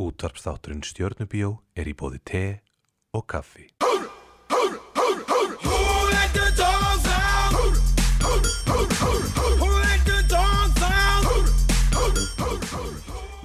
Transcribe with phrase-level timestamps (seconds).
[0.00, 2.44] Útvarpsþátturinn Stjörnubíó er í bóði te
[3.12, 3.66] og kaffi.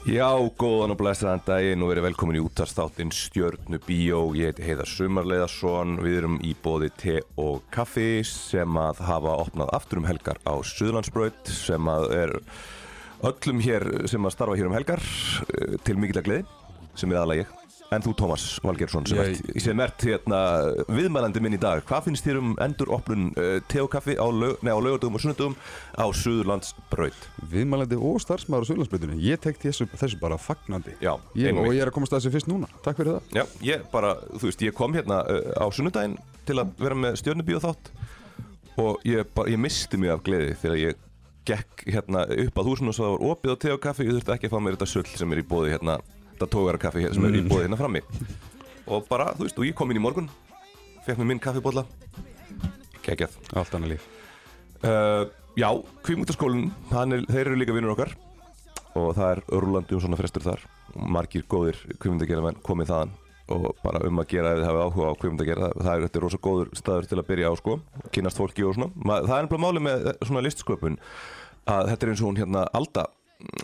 [0.05, 4.21] Já, góðan og blæstaðan daginn og verið velkomin í útastáttin Stjörnu Bíó.
[4.37, 9.75] Ég heiti Heiðar Sumarleiðarsson, við erum í bóði te og kaffi sem að hafa opnað
[9.75, 12.35] aftur um helgar á Suðlandsbraut sem að er
[13.31, 16.45] öllum hér sem að starfa hér um helgar eh, til mikill að gleði
[16.95, 17.61] sem er aðalega ég.
[17.93, 20.37] En þú Tómas Valgersson sem, Ég- ert, sem ert hérna,
[20.89, 21.83] viðmælandi minn í dag.
[21.85, 25.21] Hvað finnst þér um endur opnun uh, te og kaffi á, lög, á lögadugum og
[25.21, 25.53] sunnudugum
[25.93, 27.27] á Suðlandsbraut?
[27.51, 31.53] Viðmælandi og starfsmæður á Suðlandsbreytunni Ég tek þessu, þessu bara fagnandi Já, ég.
[31.53, 34.15] Og ég er að komast að þessu fyrst núna Takk fyrir það Já, ég bara,
[34.33, 36.17] þú veist, ég kom hérna uh, á sunnudaginn
[36.49, 37.93] til að vera með stjörnubíu þátt
[38.81, 41.03] og ég bara, ég misti mig af gleði þegar ég
[41.45, 44.17] gekk hérna upp að húsinu og svo það var opið á te og kaffi, ég
[44.17, 45.99] þurfti ekki að fá mér þetta sull sem er í bóði hérna,
[46.33, 48.03] þetta tógara kaffi sem er í bóði hérna frammi.
[48.85, 50.29] Og bara, þú veist, og ég kom inn í morgun
[51.05, 51.85] fekk mér minn kaffibólla
[53.05, 53.35] geggjað.
[53.53, 54.05] Allt annað líf.
[54.85, 55.25] Uh,
[55.55, 55.69] Já,
[56.03, 58.09] kvímútaskólinn, þeir eru líka vinnur okkar.
[58.99, 60.65] Og það er rúlandi um svona frestur þar.
[60.95, 63.13] Og margir góðir kvímundagera komið þaðan.
[63.55, 66.25] Og bara um að gera ef þið hafið áhuga á kvímundagera það er þetta er
[66.25, 67.77] rosa góður staður til að byrja á sko.
[68.11, 68.89] Kynast fólki og svona.
[69.05, 70.99] Það er ennbla máli með svona listsköpun
[71.71, 73.07] að þetta er eins og hún hérna Alda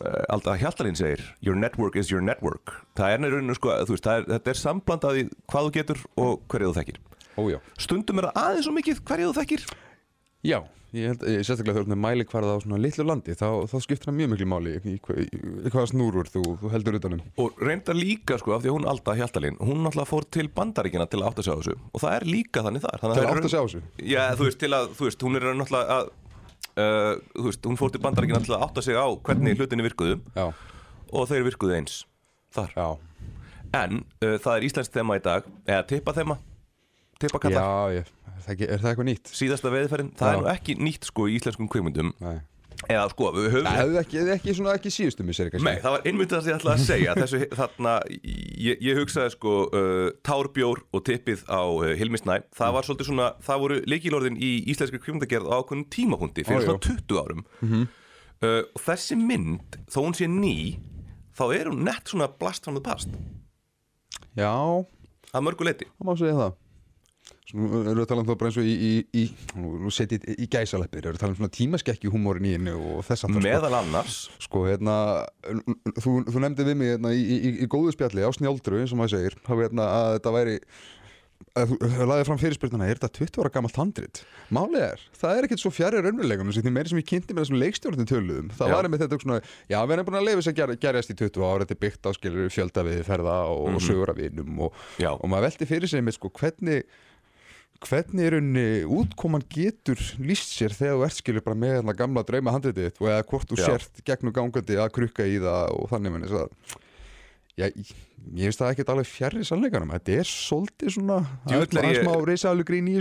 [0.02, 2.75] eh, Alda Hjaltalín segir Your network is your network.
[2.99, 5.73] Það er nefnir sko, þú veist, það er, þetta er sambland af því hvað þú
[5.80, 7.02] getur og hverju þú þekkir.
[7.39, 9.66] Ójá stundum er það aðeins og mikið hverju þú þekkir.
[10.41, 10.58] Já,
[10.97, 13.47] ég held, ég, sérstaklega þegar þú ert með mæli hvarða á svona litlu landi þá,
[13.69, 17.21] þá skiptir það mjög miklu máli í, í, í, hvaða snúrur þú, þú heldur utanum
[17.39, 21.05] og reyndar líka sko af því að hún Alda Hjaltalín hún náttúrulega fór til bandaríkina
[21.11, 21.77] til að átta sig á þessu.
[21.93, 22.97] Og það er líka þannig þar.
[22.97, 23.83] Er það átt að sjá þessu?
[24.02, 25.21] Já þú veist
[26.80, 27.16] uh,
[27.47, 30.47] veist hún fór til bandaríkina til að átta sig á hvernig hlutinni virkuðu Já,
[31.11, 31.97] og þeir virkuðu eins
[32.55, 32.72] þar.
[32.75, 32.88] Já,
[33.81, 36.38] en uh, það er íslenskt þema í dag eða tippa þema
[37.22, 39.33] tippa kallar já ég, er, það ekki, er það eitthvað nýtt?
[39.42, 40.33] síðasta veðferðin það Já.
[40.33, 42.39] er nú ekki nýtt sko í íslenskum kveimundum Nei
[42.89, 45.61] eða sko við höfum Það hefði ekki, ekki ekki síðustu kannski.
[45.67, 47.15] Nei, það var einmitt það sem ég ætlaði að segja.
[47.19, 47.95] Þessu, þarna,
[48.65, 53.27] ég, ég hugsaði sko uh, tárbjór og tippið á uh, Hilmisnæ, það var svolítið svona
[53.45, 57.45] það voru leikilorðin í íslenskri kvímundagerð á ákveðnum tímapunkti fyrir Ó, svona 20 árum.
[58.41, 60.55] Uh, og þessi mynd, þó hún sé ný
[61.37, 63.11] þá er hún nett svona blast from the past,
[64.37, 64.52] Já,
[65.31, 66.53] að mörgu leiti það má segja það
[67.56, 69.26] nú erum við að tala um það bara eins og í, í, í
[70.45, 73.42] í gæsaleppir, erum við að tala um svona tímaskekki húmórin í henni og þess að
[73.42, 74.95] meðal annars Sko, hérna,
[76.00, 79.02] þú, þú nefndi við mig hérna, í, í, í góðu spjalli á snjáldru, eins og
[79.02, 80.56] maður segir, hafa, hérna, að þetta væri,
[81.58, 84.22] að þú lagði fram fyrirspyrnuna, er þetta 20 ára gamalt handrit?
[84.54, 87.62] Málið er, það er ekkert svo fjari raunveruleikunum, því meiri sem ég kynnti með þessum
[87.62, 88.76] leikstjórnum töluðum, það Já.
[88.78, 91.48] var með þetta svona, já, við erum búin að leifa þess að gerjast í 20
[91.48, 94.83] ára, þetta er byggt á skilur fjölda við ferða og, mm sögur af vinum og,
[95.12, 96.86] og maður velti fyrir sig með sko, hvernig,
[97.87, 98.65] hvernig er unni
[98.99, 103.02] útkoman getur líst sér þegar þú ert skilur bara með hérna gamla drauma handritið þitt
[103.02, 103.65] og eða hvort þú Já.
[103.71, 106.30] sért gegnum gangandi að krukka í það og þannig menn
[107.59, 111.17] Já, ég finnst það ekkert alveg fjarrri sannleikanum Þetta er svolítið svona
[111.49, 112.05] svona ég-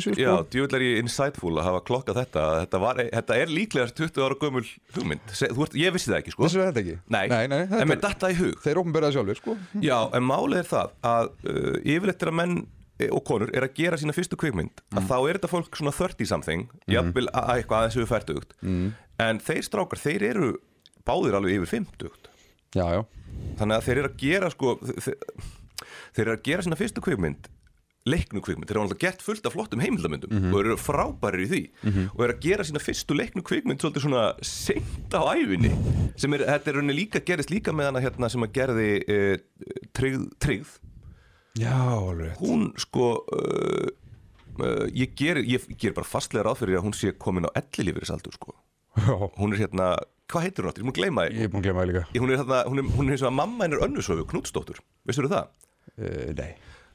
[0.01, 0.49] þessu Já, sko.
[0.55, 4.39] djúvill er ég insightful að hafa klokkað þetta þetta, var, þetta er líklega 20 ára
[4.43, 4.65] gömul
[4.97, 5.37] hugmynd,
[5.79, 6.99] ég vissi það ekki sko er þetta ekki?
[7.15, 9.57] Nei, nei, nei en þetta með er, datta í hug Þeir ofnberaði sjálfur sko.
[9.87, 12.59] Já, en málið er það að uh, yfirleitt er að menn
[13.09, 16.31] og konur er að gera sína fyrstu kvikmynd að þá er þetta fólk svona 30
[16.31, 18.91] something jafnvel að að eitthvað aðeins við færtugt mm.
[19.27, 20.51] en þeir strákar, þeir eru
[21.09, 22.29] báðir alveg yfir 50
[22.71, 23.01] Já, já.
[23.59, 25.17] Þannig að þeir eru að gera sko þeir,
[26.15, 27.49] þeir eru að gera sína fyrstu kvikmynd
[28.09, 31.61] leiknu kvikmynd, þeir eru alltaf gert fullt af flottum heimildamöndum og eru frábærir í því.
[32.15, 35.73] Og eru að gera sína fyrstu leiknu kvikmynd svolítið svona seint á æfinni
[36.17, 38.89] sem er, þetta er rauninni líka gerist líka með hana hérna sem að gerði
[39.97, 40.73] tryggð, tryggð
[41.59, 43.89] Já, alveg hún sko uh,
[44.61, 48.37] uh, ég ger, ég ger bara fastlega ráð fyrir að hún sé komin á ellilífurisaldur
[48.39, 48.55] sko.
[49.01, 49.89] Já, hún er hérna,
[50.31, 50.85] hvað heitir hún áttur?
[50.85, 51.37] Ég múin gleyma því.
[51.41, 52.05] Ég er búin að glemma það líka.
[52.21, 54.79] Hún er, hérna, hún er, hún er eins og að mamma hennar önnusöfu Knútsdóttur,
[55.09, 55.51] veistu þú það?
[55.97, 56.51] uh, Nei.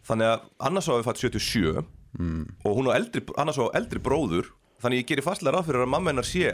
[0.05, 1.85] Þannig að annars á við fætt 77
[2.15, 5.89] og hún á eldri, annars á eldri bróður þannig ég gerir fastlega ráð fyrir að
[5.91, 6.51] mamma hennar sé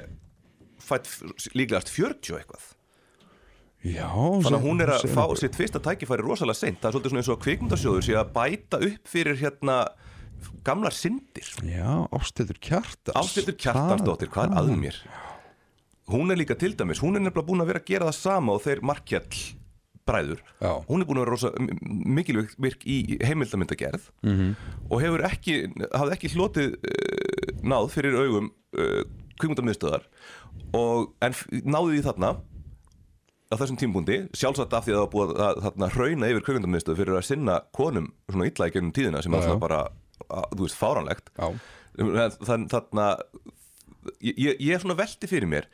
[0.81, 1.09] fætt
[1.54, 2.63] líklegast 40 og eitthvað
[3.81, 7.10] Já, þannig að hún er að fá sitt fyrsta tækifæri rosalega seint það er svolítið
[7.13, 9.78] svona eins og að kvikmyndasjóður sé að bæta upp fyrir hérna
[10.68, 15.00] gamlar syndir Já, Ástildur Kjartans Ástildur Kjartansdóttir, hvað er að mér?
[16.12, 18.54] Hún er líka til dæmis, hún er nefnilega búin að vera að gera það sama
[18.57, 19.42] og þeir markjall
[20.06, 20.72] bræður Já.
[20.89, 21.51] hún er búin að vera rosa
[22.18, 24.38] mikilvægt virk í heimildamyndagerð Mhm.
[24.38, 24.56] -hmm.
[24.92, 25.56] og hefur ekki,
[25.94, 29.04] hafði ekki hlotið uh, náð fyrir augum uh,
[29.42, 30.06] kvikmyndamiðstöðar
[30.74, 31.33] og en
[31.66, 32.31] náði því þarna
[33.51, 36.45] á þessum tímpúndi sjálfsagt af því að það var búið að, að þarna hrauna yfir
[36.48, 39.81] kveikmyndamistu fyrir að sinna konum svona illa í gegnum tíðina sem er alltaf bara,
[40.27, 41.48] að, þú veist, fáranlegt Já.
[42.48, 43.07] þann þarna
[44.24, 45.69] ég, ég er svona velti fyrir mér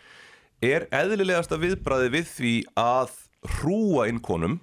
[0.65, 3.13] er eðlilegasta viðbræði við því að
[3.59, 4.59] hrúa inn konum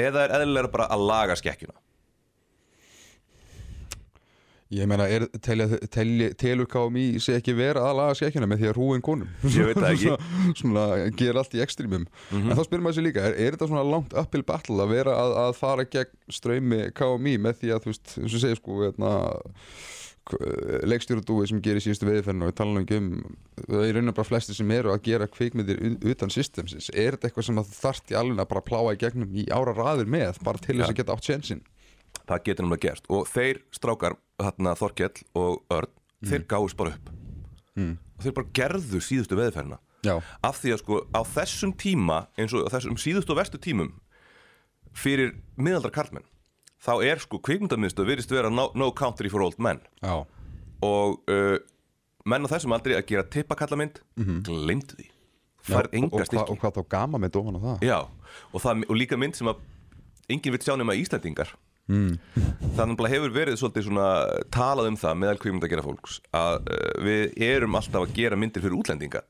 [0.00, 1.76] eða er eðlilega bara að laga skekkjuna
[4.74, 5.04] Ég meina,
[5.44, 9.28] telur KMI sé ekki vera að laga skekkjuna með því að hrúin konum?
[9.44, 10.08] Ég veit það ekki.
[10.08, 10.28] svona,
[10.60, 10.86] svona
[11.20, 14.16] gera allt í ekstrímum En þá spyrir maður sér líka, er, er þetta svona langt
[14.18, 18.16] uphill battle að vera að, að fara gegn ströymi KMI með því að, þú veist,
[18.24, 19.12] eins og segir sko hérna,
[20.88, 23.10] leikstjórudúi sem gerir síðustu veðiferðinu og við tala um
[23.68, 27.28] það er raunin bara flesti sem eru að gera kvikmyndir u- utan systemsins, er þetta
[27.28, 30.40] eitthvað sem að þarft í alveg að bara pláa í gegnum í ára raður með,
[30.46, 31.60] bara til þess að geta átt sjensin
[32.28, 33.10] það getur náttúrulega gerst.
[33.10, 35.92] Og þeir strákar, þarna Þorkell og Örn,
[36.24, 37.12] þeir gáðust bara upp.
[37.74, 37.96] Mm.
[38.14, 42.52] og þeir bara gerðu síðustu veðferðina Já, af því að sko á þessum tíma eins
[42.54, 43.88] og þessum síðustu og vestu tímum
[44.94, 46.26] fyrir miðaldra karlmenn
[46.84, 49.80] þá er sko kvikmyndamiðstöð virðist vera no, no country for old men.
[50.04, 50.22] Já,
[50.84, 51.56] og uh,
[52.28, 54.40] menn á þessum aldrei að gera tippakallamynd mm -hmm.
[54.46, 55.08] glemdu því.
[55.64, 57.86] Já, og, hva, og hvað þá gama með dóman á það?
[57.88, 57.98] Já,
[58.52, 59.62] og, það, og líka mynd sem að
[60.28, 61.56] enginn vil sjá nema Íslandingar
[61.90, 62.42] mm.
[62.78, 64.08] þannig að hefur verið svolítið svona
[64.54, 68.40] talað um það meðal kvikmynd að gera fólks að uh, við erum alltaf að gera
[68.40, 69.24] myndir fyrir útlendinga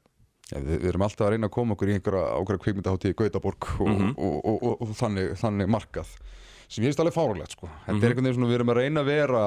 [0.50, 3.16] Já, við, við erum alltaf að reyna að koma okkur í einhverja ákveðra kvikmyndaháttíð í
[3.16, 6.10] Gautaborg og, og, og, og, og þannig, þannig markað
[6.68, 7.70] sem ég finnst alveg fárulegt sko.
[7.86, 9.44] þetta er einhvern veginn svona við erum að reyna að vera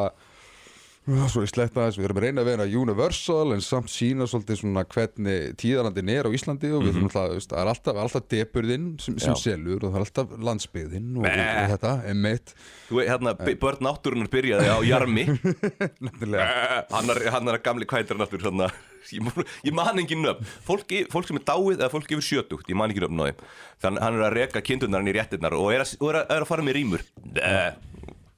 [1.31, 4.81] svo ég sletta þess, við erum reyna að vera universal en samt sína svolítið svona
[4.91, 8.87] hvernig tíðarlandin er á Íslandi og við þurfum alltaf, veist, það er alltaf, alltaf depurðinn
[8.99, 12.53] sem, sem selur og það er alltaf landsbyðinn og, og, og þetta, emitt
[12.89, 13.33] Þú veit, hérna,
[13.63, 15.25] börn náttúrunar byrjaði á Jarmi.
[16.07, 18.69] Hann er, hann er að gamli kvætur náttúr svona,
[19.11, 20.47] ég, man- ég man engin nöfn.
[20.67, 23.43] Fólk, fólk sem er dáið eða fólk yfir sjötugt ég man ekki nöfn á þeim.
[23.83, 26.45] Þannig hann er að reka kindunarinn í réttirnar og er að, og er að, er
[26.45, 27.05] að fara með rýmur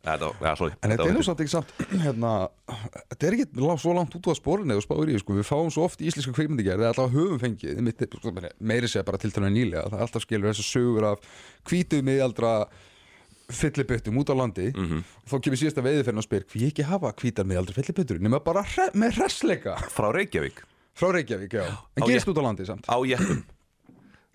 [0.04, 1.72] þetta, ja, sorry En þetta er nú samt ekki samt
[2.06, 2.34] hérna,
[3.12, 5.36] Þetta er ekki lá- svo langt út á sporinu eða spáir í, sko.
[5.36, 9.18] við fáum svo oft íslenska kvikmyndigerð eða alltaf höfum fengið einmitt, sko, meiri segja bara
[9.22, 11.28] til tala nýlega það er alltaf skilur þessar sögur af
[11.68, 12.54] hvítu miðaldra
[13.50, 14.68] fylliböttum út á landi.
[14.78, 15.00] Mhm.
[15.26, 18.62] og þá kemur síðasta veiðiferðin og spyr hví ekki hafa hvítar miðaldra fylliböttur nema bara
[18.62, 19.74] hre með hressleika.
[19.90, 20.62] Frá Reykjavík.
[20.94, 21.66] Frá Reykjavík, já.
[21.98, 22.86] En gerist út á landi samt.
[22.86, 23.42] á jeppum.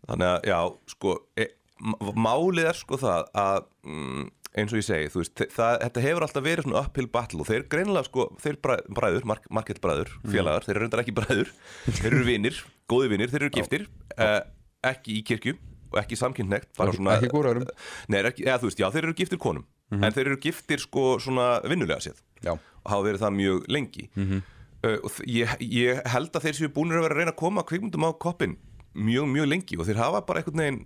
[0.09, 0.59] Þannig að já,
[0.91, 1.47] sko e,
[1.79, 2.75] m- málið er
[4.55, 7.41] mm, eins og ég segi, þú veist það, þetta hefur alltaf verið svona uphill battle
[7.45, 11.15] og þeir greinilega sko, þeir bræ, bræður, mark, market bræður félagar, þeir eru reyndar ekki
[11.19, 11.53] bræður
[11.91, 12.61] þeir eru vinir,
[12.91, 13.87] góði vinir, þeir eru giftir
[14.19, 14.41] uh,
[14.95, 15.57] ekki í kirkju
[15.95, 17.69] og ekki samkynnnegt, bara svona ekki hvoruðurum.
[18.11, 21.19] Nei, ekki, eða, þú veist, já, þeir eru giftir konum en þeir eru giftir sko
[21.23, 22.55] svona vinnulega séð Já.
[22.57, 24.07] og hafa verið það mjög lengi.
[24.85, 27.39] Uh, og þ- ég, ég held að þeir séu búinir að vera að reyna að
[27.41, 28.57] koma kvikmyndum á koppin
[28.95, 30.81] mjög, mjög lengi og þeir hafa bara einhvern veginn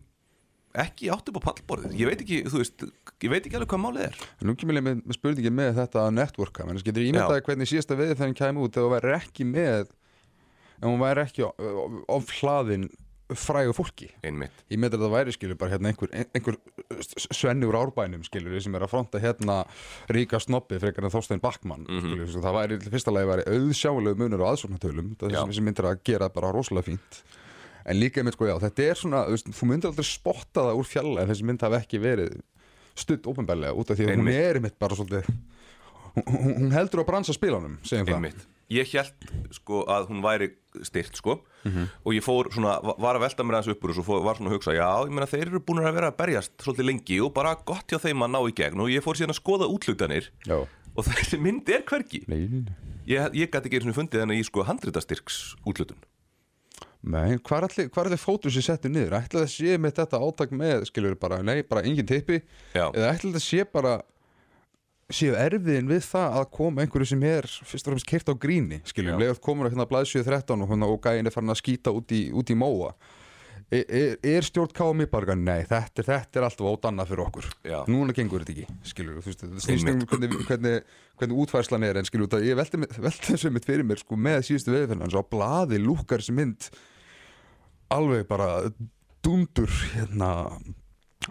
[0.84, 1.96] ekki átt upp á pallborðið.
[1.98, 2.84] Ég veit ekki, þú veist,
[3.24, 4.20] ég veit ekki alveg hvað málið er.
[4.46, 7.98] Nú kemur ég með, með spurningi með þetta að networka, menn getur ímyndaði hvernig síðasta
[7.98, 9.84] veiðiferðin kæmi út ef hún væri ekki með
[10.78, 12.88] ef hún væri ekki á hlaðin
[13.28, 14.06] frægu fólki?
[14.24, 14.62] Einmitt.
[14.72, 16.56] Ég með þetta væri skilur bara hérna einhver, einhver
[17.36, 19.58] svenni úr árbænum skilur sem er að fronta hérna
[20.08, 22.06] ríka snobbi frekar en Þorstein Backmann Mhm.
[22.06, 25.10] skilur, svo það væri fyrsta lagi væri auðsjáulegu munur og aðsóknartölum
[27.88, 31.22] en líka einmitt sko já, þetta er svona þú, myndir aldrei spotta það úr fjalla
[31.24, 32.36] en þessi mynd hafi ekki verið
[32.98, 35.28] stutt ofinbærlega út af því að hún er einmitt bara svolítið
[36.18, 37.34] hún, hún- heldur á bransa
[38.18, 38.46] einmitt.
[38.68, 40.50] Ég held sko að hún væri
[40.84, 41.38] styrt sko
[42.04, 44.20] og ég fór svona, va- var að velta mér aðeins upp úr og svo fór,
[44.26, 46.88] var svona að hugsa, já, ég meina þeir eru búin að vera að berjast svolítið
[46.90, 49.40] lengi og bara gott hjá þeim að ná í gegn og ég fór síðan að
[49.40, 50.58] skoða útlutanir Já.
[50.68, 52.20] og þessi mynd er hvergi.
[52.28, 52.76] Nei, nei, nei.
[53.08, 55.96] ég, ég gæti ekki einu sinni fundið henni í sko handritastyrks útlutun
[57.06, 59.14] Nei, hvað er allir, fótur sem settur niður?
[59.20, 62.40] Ætla það sé með þetta átak með, skilur bara, nei, bara engin tippi
[62.74, 62.88] Já.
[62.90, 63.92] eða ætla það sé bara
[65.08, 68.82] séu erfiðin við það að koma einhverju sem er fyrst og fremst keirt á gríni
[68.82, 69.14] Já.
[69.14, 72.12] legat komur hérna að blaðsjöðu 13 og, hérna, og gæin er farin að skýta út
[72.12, 72.90] í, út í móa
[73.70, 77.78] er, er, er stjórn KMI bara, nei, þetta, þetta er alltaf ódannað fyrir okkur Já.
[77.90, 82.00] núna gengur þetta ekki, skilur þú veist, þetta snýst um hvernig, hvernig, hvernig útfærslan er
[82.00, 82.82] en skilur, það, ég velti,
[83.28, 86.70] þessu mitt fyrir mér sko, með síðustu veðferðan, svo á blaði lúkar þessi mynd
[87.92, 88.50] alveg bara
[89.24, 90.32] dundur hérna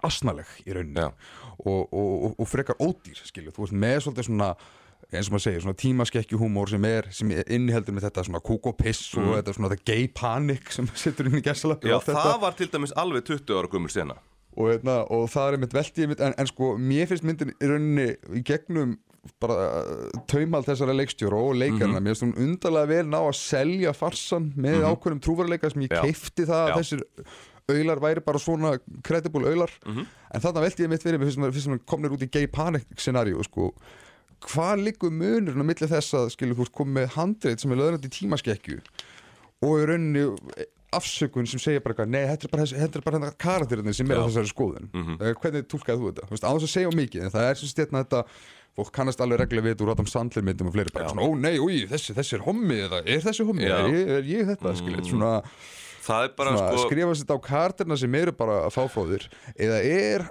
[0.05, 1.11] asnaleg í rauninni Já.
[1.63, 4.51] og, og, og, og frekar ódýr skilju, þú veist með svolítið svona
[5.13, 8.77] eins og maður segir, svona tímaskekkjuhúmór sem er, sem inniheldur með þetta svona kúk og
[8.77, 11.87] piss og þetta svona þetta gay panic sem setur inn í Mm.
[11.87, 14.17] Já, það þetta var til dæmis alveg 20 ára gummul sena
[14.57, 17.67] og, hérna, og það er mitt veltið mitt, en, en sko mér finnst myndin í
[17.69, 18.97] rauninni í gegnum
[19.43, 22.03] bara uh, taumald þessara leikstjóra og leikarna, Mhm.
[22.03, 26.01] mér finnst hún undarlega vel ná að selja farsan með ákveðnum trúvaruleika sem ég Já.
[26.03, 27.03] keifti það að þessir
[27.67, 28.73] auðlar væri bara svona
[29.03, 32.47] credible auðlar en þarna velti ég mitt fyrst sem- fyrst sem komnir út í gay
[32.47, 33.73] panic scenario sko
[34.45, 38.81] hvað liggur munurinn á milli þess að skilur þú komið handreit sem er löðrandi tímaskekkju
[39.65, 40.25] og í rauninni
[40.97, 44.21] afsökun sem segir bara nei, þetta er bara, þetta er bara hérna karakterinni sem er
[44.21, 44.87] á þessari skoðun.
[44.93, 46.27] Mm hvernig túlkaði þú þetta?
[46.27, 48.21] Þú veist, á þess að segja mikið en það er sem stjórna þetta
[48.77, 51.57] fólk kannast alveg regla við úr Adam Sandler myndum og fleiri bara svona, ó nei,
[51.57, 54.69] úi, þessi, þessi er hommi eða er þessi hommi, er er ég þetta?
[54.69, 54.79] Mm.
[54.81, 55.31] skilur, svona,
[56.05, 59.27] svona sko skrifa sér þetta á kartirna sem eru bara að fáfróðir
[59.57, 60.27] eða er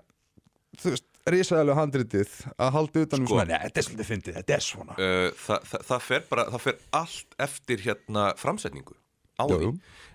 [0.79, 3.35] þú veist, risaðalega handritið að halda utan um Sko.
[3.35, 6.47] svona, nei, þetta er svolítið fyndið, þetta er svona uh, það, það, það fer bara,
[6.55, 8.99] það fer allt eftir hérna framsetningu
[9.37, 9.73] á því jú.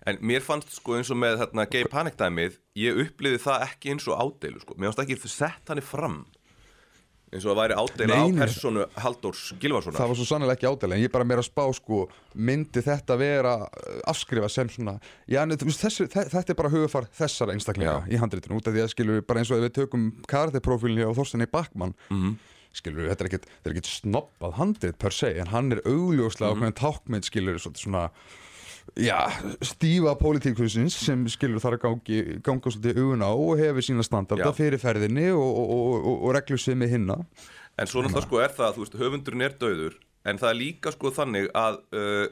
[0.09, 3.93] en mér fannst sko eins og með hérna gay panic dæmið, ég uppliði það ekki
[3.93, 6.21] eins og ádeilu sko, mér fannst ekki sett hann fram
[7.31, 10.95] eins og það væri ádeila á personu Halldórs Gilvarssonar það var svo sannlega ekki ádæla
[10.97, 11.99] en ég er bara meira að spá sko
[12.35, 14.97] myndi þetta vera uh, afskrifa sem svona
[15.31, 18.11] já, en, þessi, þe- þetta er bara hugafar þessara einstaklinga Já.
[18.11, 21.47] í handritinu út af því að við bara eins og við tökum karateprófílinni á Þorsteini
[21.51, 22.35] Bakmann Mhm.
[22.73, 26.61] skilur við, þetta er ekkit, ekkit snobbað handrit per se en hann er augljóslega mm
[26.63, 26.77] -hmm.
[26.79, 28.09] tákmynd skilur við svolítið svona
[28.99, 29.17] já,
[29.65, 34.51] stífa pólitíkusins sem skilur þar að gangi, ganga svolítið augun á og hefur sína standarda
[34.57, 37.19] fyrir ferðinni og, og, og, og, og reglu sem með hinna
[37.79, 39.97] En svo náttúrulega sko er það, þú veist, höfundurinn er döður
[40.27, 42.27] En það er líka sko þannig að uh,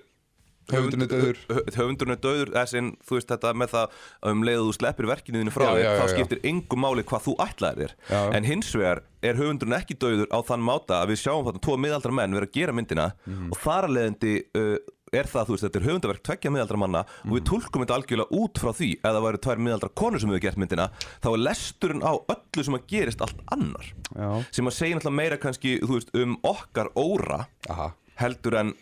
[0.69, 1.37] Höfundurinn er dauður.
[1.49, 4.67] hö- Höfundurinn er döður þess en þú veist þetta með það að um leið og
[4.67, 7.95] þú sleppir verkinu þínu frá Já, þér já, Þá skiptir engum máli hvað þú ætlaðir
[8.11, 8.35] þér.
[8.37, 11.79] En hins vegar er höfundurinn ekki döður á þann máta að við sjáum þarna tvo
[11.81, 13.49] miðaldra menn vera að gera myndina Mhm.
[13.49, 14.77] Og þar að leiðandi uh,
[15.13, 17.33] er það, þú veist, þetta er höfundaverk tveggja miðaldra manna Og Mhm.
[17.37, 20.41] við túlkum þetta algjörlega út frá því Ef það væri tvær miðaldra konur sem hefur
[20.47, 20.89] gert myndina
[21.21, 23.85] Þá er lesturinn á öllu sem að gerist allt annar
[24.15, 24.45] Já.
[24.51, 27.93] sem að segja náttúrulega meira kannski þú veist, um okkar óra Aha.
[28.19, 28.73] heldur en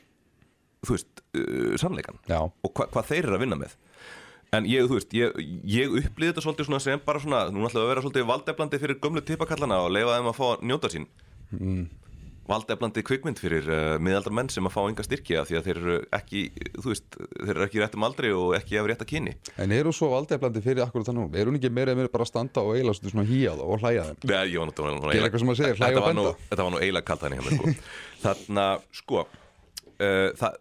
[0.86, 2.40] þú veist, uh, sannleikan Já.
[2.64, 3.76] og hva, hvað þeir eru að vinna með
[4.56, 5.34] en ég, þú veist, ég,
[5.68, 9.00] ég upplýði þetta svolítið svona sem bara svona, nú ætlaðu að vera svolítið valdeflandi fyrir
[9.04, 11.08] gömlu tippakallana og leifa þeim að fá að njóta sín
[11.52, 11.82] mm.
[12.48, 15.80] Valdeflandi kvikmynd fyrir uh, miðaldar menn sem að fá enga styrki af því að þeir
[15.82, 16.44] eru ekki,
[16.78, 19.94] þú veist þeir eru ekki í réttum aldri og ekki af rétta kyni En eru
[19.96, 21.40] svo valdeflandi fyrir akkur þannig nú?
[21.42, 24.08] Er hún ekki meira eða meira bara að standa og eiginlega svona þá og hlæja
[24.12, 24.22] þeim?
[24.32, 26.32] Nei, ég var náttúrulega Gera eitthvað sem maður segir, hlæja og benda.
[26.52, 27.76] Þetta var nú eiginlega kalt hann hjá mér sko.
[28.24, 30.58] Þarna, sko uh, það,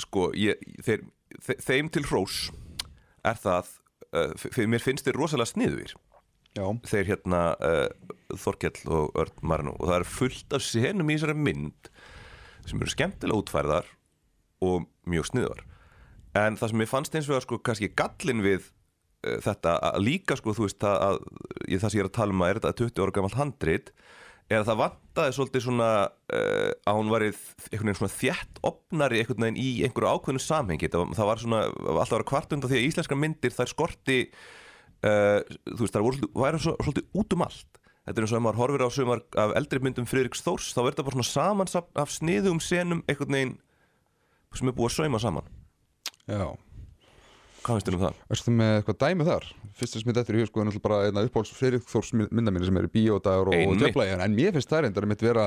[0.00, 1.02] Sko, ég, þeir,
[1.44, 2.46] þe þeim til hrós
[3.28, 3.68] er það
[4.16, 5.94] uh, mér finnst þeir rosalega sniðugir
[6.52, 6.66] Já.
[6.84, 7.86] þeir hérna uh,
[8.36, 11.90] Þorkell og Örn Marino og það er fullt af senum í þessari mynd
[12.68, 13.88] sem eru skemmtilega útfærðar
[14.62, 15.64] og mjög sniðugar
[16.38, 20.04] en það sem ég fannst eins og að sko kannski gallin við uh, þetta að
[20.04, 21.22] líka sko þú veist að, að
[21.72, 23.94] ég, það sem ég er að tala um að er þetta 20 ára gamalt handrit
[24.52, 29.22] er að það vantaði svolítið svona uh, að hún var einhvern veginn svona þjætt opnari
[29.22, 32.72] einhvern veginn í einhverju ákveðnu samhengi það, það var svona alltaf að vera kvart undan
[32.72, 34.18] því að íslenska myndir þær skorti
[35.02, 38.44] þú veist það voru væri svo, svolítið út um allt þetta er eins og ef
[38.46, 42.02] maður horfir á sumar af eldri myndum Friðriks Þórs þá verður þetta bara svona samansapn
[42.02, 43.56] af sniðum senum einhvern veginn
[44.58, 45.50] sem er búið að sauma saman
[46.28, 46.46] Já.
[47.62, 48.22] hvað finnst þér um það?
[48.36, 49.46] Erstu með eitthvað dæmi þar?
[49.78, 52.52] Fyrst sem þetta er í hug sko er náttúrulega bara einna uppáhalds fyrir Þórs mynda
[52.54, 53.80] mínu sem eru bíódagur og, og Einmitt.
[53.82, 55.46] djöflægin en mér finnst það reyndar mitt vera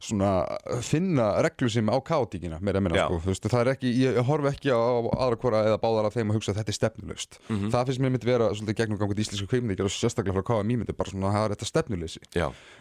[0.00, 0.30] svona
[0.64, 3.04] að finna reglu sem á kátíkina meira að Já.
[3.06, 6.14] sko, þú veist, það er ekki, ég, horfi ekki á aðra hvora eða báðar af
[6.16, 7.68] þeim að hugsa að þetta er stefnulaust Mhm.
[7.74, 10.96] það finnst mér mitt vera svolítið gegnum gangut íslenska kveimindi og sérstaklega frá KMI myndi
[10.96, 12.20] bara svona að það er þetta stefnuleysi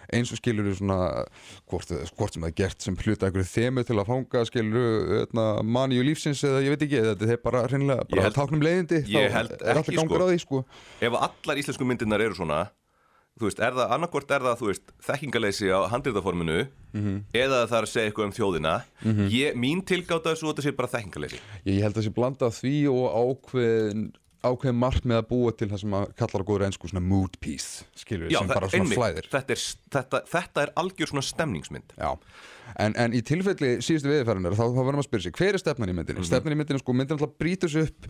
[0.10, 1.26] eins og skilur svona
[1.70, 6.00] hvort, hvort sem það er gert sem hluta einhverju þemu til að fanga skilur manni
[6.00, 9.04] og lífsins eða ég veit ekki eða þetta er bara hreinlega bara held- táknum leiðindi
[9.12, 10.24] ég þá held er alltaf ekki, gangur sko.
[10.24, 10.66] á því sko
[11.02, 12.70] ef allar íslensku myndirnar eru svona
[13.40, 16.58] þú veist, er það annarkvort er það, þú veist þekkingaleysi á handritaforminu
[17.40, 18.74] eða það er að segja eitthvað um þjóðina.
[19.32, 22.16] Ég, mín tilgáta er svo að þetta sé bara þekkingaleysi ég, held að það sé
[22.18, 26.48] blanda því og ákveðin ákveðin mark með að búa til það sem að kallar á
[26.48, 29.00] góður ennsku svona mood piece skilur Já, sem bara svona einmitt.
[29.02, 29.26] flæðir.
[29.34, 29.64] Þetta er,
[29.96, 31.96] þetta, þetta er algjör svona stemningsmynd.
[32.00, 32.14] Já,
[32.86, 35.92] en, en í tilfelli síðustu viðferðinir þá, þá verðum að spyrja sig, hver er stefnan
[35.92, 36.24] í myndinni?
[36.30, 38.08] Stefnan í myndinni, sko, myndin alltaf brýtur sig upp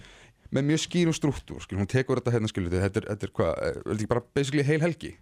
[0.55, 3.51] með mjög skýrum struktúr, skil, hún tekur þetta hérna, skilur þetta er, þetta er hvað,
[3.69, 5.15] er þetta ekki bara basically heil helgi?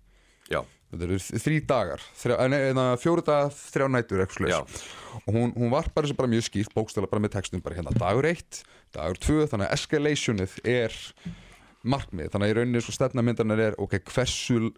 [0.47, 4.27] Já, Þetta eru þ- þrí dagar, eh, fjóru dagar, þrjá nætur, Já.
[4.31, 4.85] slags
[5.27, 8.23] og hún, hún varpar þessu bara mjög skýrt, bókstæla bara með textum, bara hérna dagur
[8.29, 8.61] eitt,
[8.95, 10.95] dagur tvö, þannig að escalationið er
[11.87, 14.71] markmið, þannig að í rauninni sko stefnamyndarnar er, ok, hversu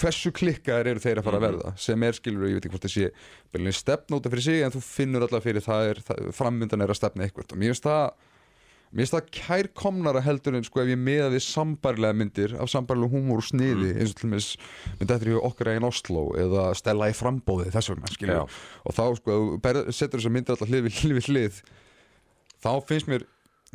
[0.00, 1.74] hversu klikkaðir eru þeir að fara að verða?
[1.80, 3.10] Sem er skilur, ég veit ekki hvort það sé
[3.52, 6.02] byrjunni stefnóta fyrir sig, en þú finnur alltaf fyrir það er,
[6.36, 7.52] frammyndan er að stefna eitthvað.
[7.52, 8.10] Og mér finnst það
[8.88, 13.12] Mér finnst það kærkomnara heldur en sko ef ég meða við sambarilega myndir af sambarilega
[13.12, 14.46] húmor og sniði eins og til mér
[15.02, 18.44] mynd eftir í okkar eigin Oslo eða stella í frambóði þess vegna skilur Já.
[18.88, 21.60] og þá sko ef þú ber- setur þessar myndir alltaf hlið við hlið, við hlið
[22.64, 23.26] þá finnst mér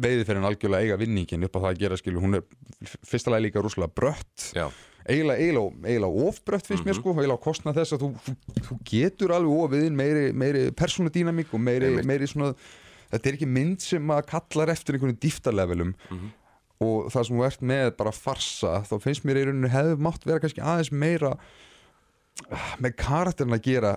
[0.01, 3.29] veiði fyrir hann algjörlega eiga vinningin upp á það að gera skilur, hún er fyrsta
[3.29, 4.47] lagi líka rúslega brött.
[4.57, 4.65] Já,
[5.05, 8.33] eiginlega, eiginlega, eiginlega ofbrött finnst mér sko, eiginlega á kostnað þess að þú, þú,
[8.71, 12.55] þú getur alveg ofið inn meiri, meiri persónudýnamík og meiri, meiri svona
[13.13, 15.93] þetta er ekki mynd sem að kallar eftir einhvern dýftarlevelum
[16.83, 18.79] og það sem þú ert með bara farsa.
[18.87, 21.35] Þá finnst mér í rauninu hefði mátt vera kannski aðeins meira
[22.49, 23.93] ah, með karakterin að gera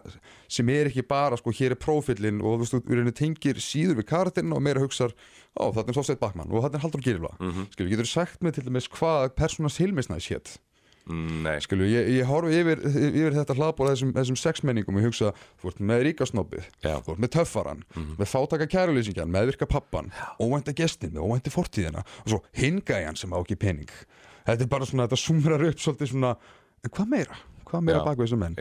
[0.52, 4.02] sem er ekki bara sko hér er prófillin og þú veist, í rauninu tengir síður
[4.02, 5.16] við karakterin og meira hugsar,
[5.56, 7.72] ó þetta er Þorsteinn Bakmann og þetta er Haldur Gyrfla mm -hmm.
[7.72, 10.65] skilur, getur sagt mig til dæmis hvað persónas heilmisnæs hétt Mm,
[11.06, 15.28] nei Skilju, ég, ég horfi yfir, yfir þetta hlaðbóla þessum, þessum sexmenningum og hugsa,
[15.62, 17.80] þú ert með ríkasnobbið, þú ert með töffaran,
[18.18, 20.06] með fátaka kærulýsingjan, meðvirka pappan,
[20.42, 23.92] óvænta gestin, með óvænti fortíðina og svo hingæjan sem á ekki pening.
[24.46, 26.30] Þetta er bara svona, þetta sumrar upp svolítið svona,
[26.82, 27.36] en hvað meira?
[27.66, 28.04] Hvað meira Já.
[28.06, 28.54] bak við þessum menn?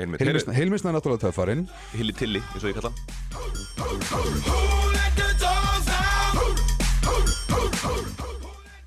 [0.58, 1.64] Heilmisna, er náttúrulega töffarinn.
[1.94, 3.00] Hilli Tilli, eins og ég kalla hann.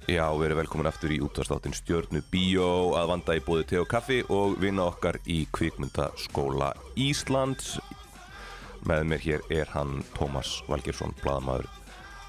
[0.08, 3.88] Já, við erum velkomin aftur í útvarstáttin Stjörnu Bíó að vanda í bóði te og
[3.90, 7.74] kaffi og vinna okkar í kvikmyndaskóla Íslands
[8.88, 11.68] Með mér hér er hann Tómas Valgersson, bladamaður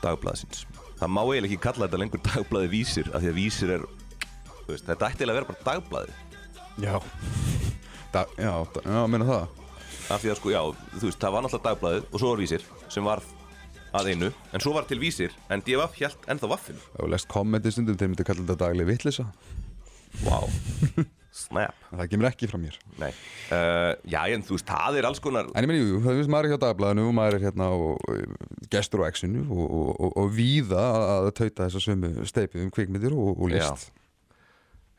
[0.03, 0.65] dagblaðsins
[0.99, 3.87] Það má eiginlega ekki kalla þetta lengur dagblaði vísir af því að vísir er,
[4.67, 6.17] veist, þetta ætti eiginlega að vera bara dagblaði
[6.83, 6.95] Já.
[8.11, 9.57] Da, já, da, já, meina það.
[10.15, 10.61] af því að sko, já,
[10.97, 13.23] þú veist, það var náttúrulega dagblaðið og svo var vísir sem var
[13.95, 14.31] að einu.
[14.53, 16.81] En svo var til vísir en DFF hjælt ennþá vaffinu.
[16.93, 19.25] Ef þú lest kommentið stundum, þeir myndi kalla þetta dagleg vittlisa.
[20.25, 20.49] Wow,
[21.43, 21.77] snap.
[21.91, 22.77] Það kemur ekki frá mér.
[23.01, 23.11] Nei,
[23.55, 26.33] uh, já, en þú veist, það er alls konar En ég meni, jú, það veist
[26.33, 30.13] maður hjá dagblæðinu og maður er hérna og, og gestur á X-inu og, og, og,
[30.23, 33.89] og víða að tauta þessa sömu steipið um kvikmyndir og, og list.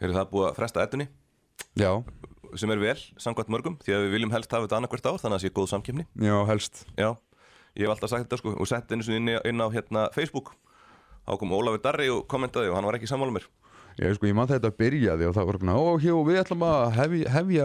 [0.00, 1.11] Eru það búið að fresta eddunni?
[1.78, 1.92] Já,
[2.59, 5.18] sem er vel, samkvæmt mörgum því að við viljum helst hafa þetta annað hvert ár
[5.20, 6.80] þannig að það sé góð samkefni já, helst.
[6.99, 7.11] Já,
[7.77, 10.53] ég hef alltaf sagt þetta sko og sett einu sinni inn, inn á hérna Facebook
[11.29, 13.49] þá kom Ólafur Darri og kommentaði og hann var ekki sammála mér
[14.00, 17.33] Ég, sko, ég man þetta byrjaði og það var svona, hjó, við ætlum að hefja,
[17.35, 17.65] hefja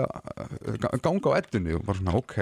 [1.05, 2.33] ganga á eddunni og bara svona, ok.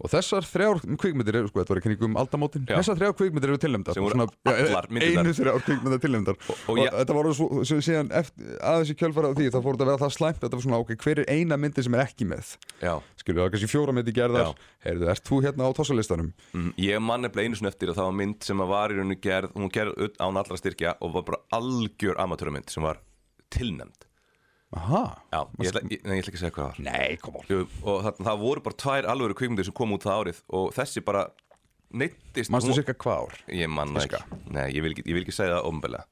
[0.00, 2.78] Og þessar þrjár kvikmyndir eru, sko, þetta var ekki kringum aldamótin, Já.
[2.78, 3.98] þessar þrjár kvikmyndir eru tilnæmdar.
[4.00, 5.20] Voru Svona, myndirnar.
[5.26, 6.38] Einu þrjár kvikmyndir tilnæmdar.
[6.48, 9.74] Og, og ég- þetta var svo, svo síðan eftir, aðeins í kjölfara því, þá fór
[9.76, 12.04] þetta að vera það slæmt, þetta var svona, ok, hver er eina myndi sem er
[12.06, 12.54] ekki með?
[12.80, 14.68] Já, Skilju, það kannski fjóra myndi gerðar, Já.
[14.86, 16.30] heyrðu, ert þú hérna á tossalistanum?
[16.56, 18.96] mm, ég man nefnilega einu sinni eftir að það var mynd sem að var í
[18.96, 23.02] rauninu gerð hún gerð án allra styrkja og var bara algjör amatörumynd sem var
[23.52, 24.06] tilnæmd
[24.70, 25.02] Aha.
[25.34, 27.38] Já, ég ætla, ég, nei, ég ætla ekki að segja hvað það var Nei, kom
[27.40, 27.46] on.
[27.50, 30.68] Jú, og það, það voru bara tvær alvöru kvikmyndir sem kom út það árið og
[30.76, 31.24] þessi bara
[31.90, 33.40] neittist Manstu hún- cirka hvað ár?
[33.50, 34.20] Ég man ekki
[34.54, 36.04] Nei, ég vil ekki, ég vil ekki segja það ofnbælega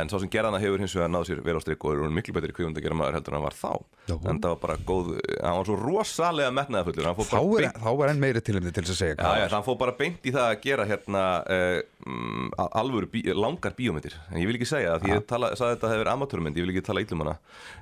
[0.00, 2.14] En sá sem gerðana hefur hins vegar náð sér vel á strik og er hún
[2.16, 3.72] miklu betri kvikmynd að gera maður heldur en hann var þá.
[4.08, 4.14] Já.
[4.30, 5.10] En það var bara góð,
[5.42, 9.00] hann var svo rosalega metnaðafullur Hann fór Þá er, enn meiri tilhemdi til þess að
[9.02, 13.06] segja Já, já, hann fór bara beint í það að gera hérna uh, um, alvöru
[13.12, 14.14] bí, langar bíómyndir.
[14.30, 16.72] En ég vil ekki segja það, því ég tala, sagði þetta hefur amatörmynd, ég vil
[16.74, 17.34] ekki tala illum hana.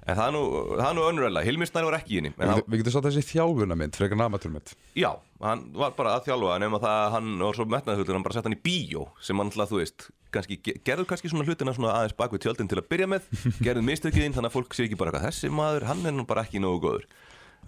[0.07, 0.43] En það er nú,
[0.81, 3.25] það nú önnurella, Hilmir Snær var ekki í henni en Við getum- getum satt þessi
[3.33, 4.75] þjálfunarmynd, frekar namatúrmynd.
[4.99, 8.35] já, hann var bara að þjálfa nema það að hann var svo metnaðfullur hann bara
[8.39, 11.73] sett hann í bíó sem hann alltaf, þú veist kannski, ge- gerðu kannski svona hlutina
[11.75, 13.27] svona aðeins bak við tjöldin til að byrja með,
[13.67, 16.61] gerðu mistökiðin þannig að fólk sé ekki bara þessi maður, hann er nú bara ekki
[16.63, 17.09] nógu góður.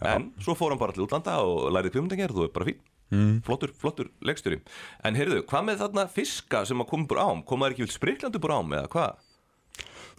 [0.02, 2.78] En svo fór hann bara til útlanda og lærið kjöfmyndagerð og er bara fín
[3.12, 3.34] mm.
[3.46, 4.62] flottur, flottur leikstjóri
[5.04, 8.42] en heyrðu, hvað með þarna fiska sem að koma búr ám komaður ekki vilt spriklandu
[8.42, 9.28] búr ám eða hvað?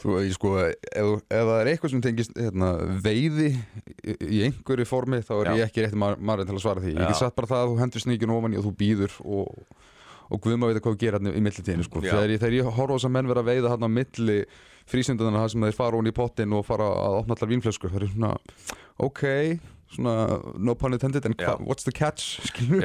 [0.01, 2.71] Þú, ég sko, ef, ef það er eitthvað sem tengist hérna,
[3.05, 5.53] veiði í, einhverju formi, þá er Já.
[5.59, 6.93] ég ekki rétti maður til að svara því.
[6.95, 7.09] Ég Já.
[7.11, 9.79] get sagt bara það að þú hendur sníkinu ofan í og þú býður og,
[10.27, 12.03] og guðum að vita hvað gerir hérna í millitíðinu, sko.
[12.03, 14.39] Þegar ég, ég horfa þess að menn vera að veiða hérna á milli
[14.89, 18.13] frísundunarna sem þeir fara ofan í pottin og fara að opna allar vínflöskur, það er
[18.17, 18.33] svona,
[19.07, 19.23] ok,
[19.95, 20.13] svona,
[20.57, 22.83] no pun intended, en what's the catch, skilur?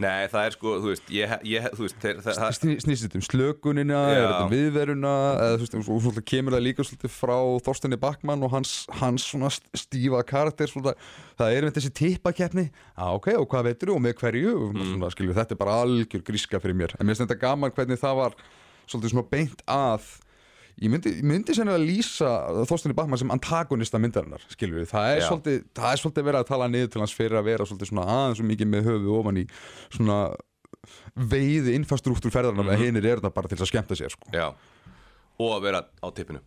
[0.00, 3.16] Nei, það er sko, þú veist, ég, ég, þú veist þeir, það, það, Sný, snýst
[3.18, 7.34] um slökunina, er um viðveruna eða þú veist, og svolítið kemur það líka svolítið frá
[7.66, 9.28] Þorstinni Backmann og hans, hans
[9.76, 12.66] stífa karakter svolítið, það er með þessi tippakeppni.
[12.72, 14.56] Já ok, og hvað veitur og með hverju?
[14.72, 14.82] Mm.
[14.94, 18.00] svona, skilju, þetta er bara algjör gríska fyrir mér, en mér finnst þetta gaman hvernig
[18.00, 18.40] það var
[18.86, 20.08] svolítið svona beint að
[20.80, 22.30] ég myndi, myndi sennilega lýsa
[22.68, 26.70] Þorstinni Backmann sem antagonista myndarinnar skilju, það er svolítið það er svolítið verið að tala
[26.72, 29.44] niður til hans fyrir að vera svolítið svona aðeins og mikið með höfuð ofan í
[29.92, 30.20] svona
[31.32, 34.32] veiði infrastruktúr ferðarna með hinir er þetta bara til að skemmta sér sko.
[34.34, 34.48] já.
[35.40, 36.42] Og að vera á tippinu.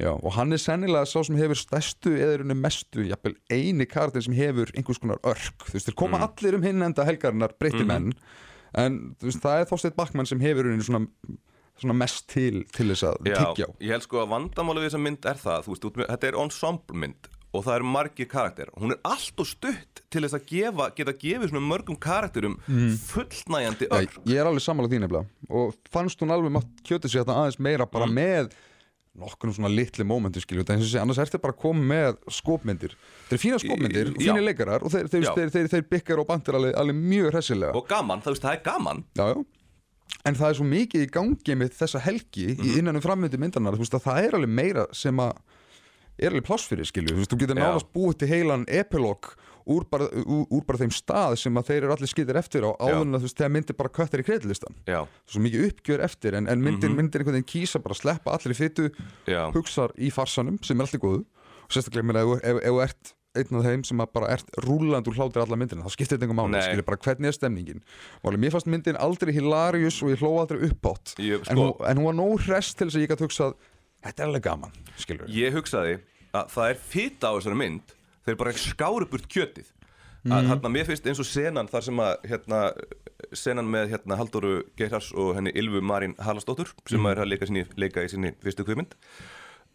[0.00, 4.32] Já, og hann er sennilega sá sem hefur stærstu rauninni mestu, jafnvel eini karakter sem
[4.34, 5.66] hefur einhvers konar örk.
[5.68, 8.14] Þú veist, þeir koma allir um hinn enda helgarinnar breyttir menn,
[8.78, 11.04] en þú veist, það er Þorsteinn Backmann sem hefur svona
[11.90, 13.70] mest til, til þess að Já, tyggja á.
[13.82, 16.38] ég held sko að vandamáli við þessa mynd er það þú veist, út þetta er
[16.44, 18.70] ensemble mynd og það eru margir karakter.
[18.80, 22.54] Hún er allt og stutt til þess að gefa, geta gefið mörgum karakterum
[23.10, 25.26] fullnægjandi Nei, örg ég er alveg sammála því nefnilega.
[25.52, 28.14] Og fannst hún alveg mátt kjötið sér þetta aðeins meira bara Mm.
[28.16, 28.54] með
[29.12, 32.94] nokkunum svona litli mómentu sé, annars ertu bara að koma með skopmyndir.
[33.28, 33.58] Þeir eru fína
[34.16, 34.32] já.
[34.32, 37.74] fínir leikarar og þeir, þeir, þeir, þeir byggjar og bandir alveg, alveg mjög hressilega.
[37.76, 39.04] Og gaman, það, veist, það er gaman.
[39.12, 39.44] Já, já.
[40.24, 42.64] En það er svo mikið í gangi með þessa helgi Mhm.
[42.68, 45.32] í innan um frammyndi myndanar veist að það er alveg meira sem að
[46.18, 47.62] er alveg pláss fyrir skilju, þú veist, þú getur Já.
[47.64, 49.32] nánast búið til heilan epilog
[49.66, 52.70] úr bara, úr, úr bara þeim stað sem að þeir eru allir skýtir eftir á
[52.82, 54.74] áður en að þú veist, þegar myndir bara köttar í kreidlistan
[55.26, 56.96] svo mikið uppgjör eftir en, en myndir, Mhm.
[56.98, 58.90] myndir einhvern veginn kýsa bara að sleppa allir í fytu
[59.26, 63.14] já, hugsar í farsanum sem er alltaf góðu og sérstaklega mér ef, ef þú ert
[63.38, 66.50] einn af þeim sem bara ert rúland úr hlátir alla myndina, þá skiptir þetta einhver
[66.52, 66.62] Nei.
[66.66, 67.82] skilur bara hvernig er stemningin?
[68.22, 71.72] Og alveg, mér fannst myndin aldrei hilarious og ég hló aldrei uppátt en, sko- hún,
[71.88, 73.54] en hún var nóg hress til þess að ég gæti hugsað
[74.04, 75.98] þetta er alveg gaman, skilur ég hugsaði
[76.32, 77.94] að það er fita á þessari mynd
[78.26, 79.70] þeir bara skáru burt kjötið.
[80.22, 82.58] Að hérna, mér finnst eins og senan þar sem að hérna,
[83.34, 87.64] senan með hérna Halldóru Geirhars og henni Ylvu Marín Halastóttur sem er að leika, sinni,
[87.74, 88.94] leika í sinni fyrstu kvimund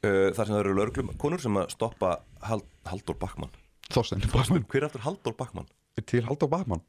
[0.04, 3.54] uh, þar sem það eru lörglum konur sem að stoppa Hald, Halldór Backmann
[3.88, 5.70] Þorstein Bakman, hver er aftur Halldór Backmann?
[6.06, 6.84] til Halldór Bakman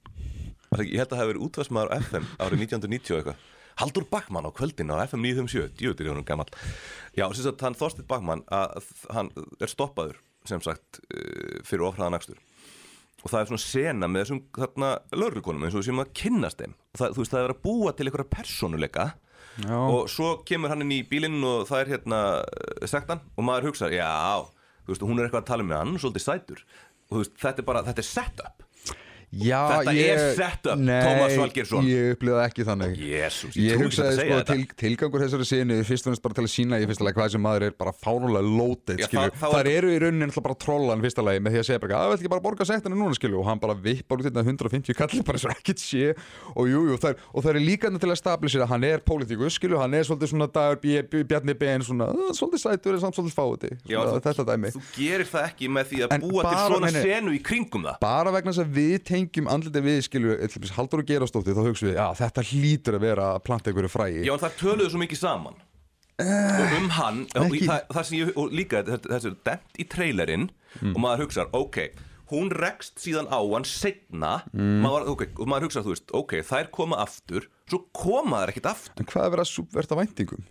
[0.77, 3.45] Ég held að það hefur verið útvarsmaður á FM árið 1990 og eitthvað.
[3.79, 6.49] Haldur Backmann á kvöldin á FM 957 Djúður er hann gammal
[7.17, 9.31] Já, sem sagt, hann Þorstin Backmann að, hann
[9.63, 10.19] er stoppaður
[10.49, 12.39] sem sagt uh, fyrir ofraðan akstur.
[13.25, 16.77] Og það er svona sena með þessum þarna lögreglukonum eins og sem að kynnast þeim.
[16.95, 19.07] Og það, þú veist, það er að búa til einhverja persónuleika
[19.59, 19.75] Já.
[19.75, 23.71] og svo kemur hann inn í bílinn og það er hérna uh, sektan og maður
[23.71, 24.45] hugsa, já,
[24.85, 27.65] þú veist, hún er eitthvað að tala með hann, svolítið sætur og þú veist, þetta
[27.65, 28.68] er bara, þetta er setup
[29.29, 31.85] Já, Þetta ég, er setup, nei, Tómas Valgeirsson.
[31.85, 32.95] Ég upplýði ekki þannig.
[32.97, 34.55] Jésús, Ég ég að hugsaði sko þetta.
[34.55, 37.31] til, tilgangur þessari sinu fyrst og næst bara til að sína í fyrsta lagi hvað
[37.35, 38.41] sem maður er bara fánulega
[39.05, 39.31] skilju.
[39.37, 41.95] það- Það er- eru í rauninni bara trollan fyrsta lagi með því að segja bara,
[41.99, 43.39] að vel ekki bara borga sektinu núna skilju?
[43.39, 46.17] Og hann bara vippar út þetta 150 kallir bara svo ekkert sé.
[46.57, 46.97] Og jú, jú,
[47.35, 50.49] og það er líka til að stabilisera hann er pólitíkus skilju, hann er svolítið svona
[50.51, 50.81] dagur
[51.29, 53.77] Bjarni Ben svona, "Ah, svolítið sætur samt svolítið fáti
[59.19, 60.37] Tengjum andliti við skilju,
[60.79, 64.23] haldur og gerastótti þá hugsaum við, já þetta hlýtur að vera að planta einhverju frægi
[64.27, 65.65] Já, en það töluðu svo mikið saman
[66.19, 70.49] Og um hann og, það, það sem ég, og líka þessu demt í trailerinn
[70.83, 70.91] Mm.
[70.93, 71.79] Og maður hugsar, ok
[72.29, 74.83] Hún rekst síðan á hann setna Mm.
[74.85, 78.69] maður, okay, Og maður hugsar, þú veist, ok, þær koma aftur Svo koma þær ekkert
[78.75, 80.45] aftur En hvað er verið að subverta væntingum?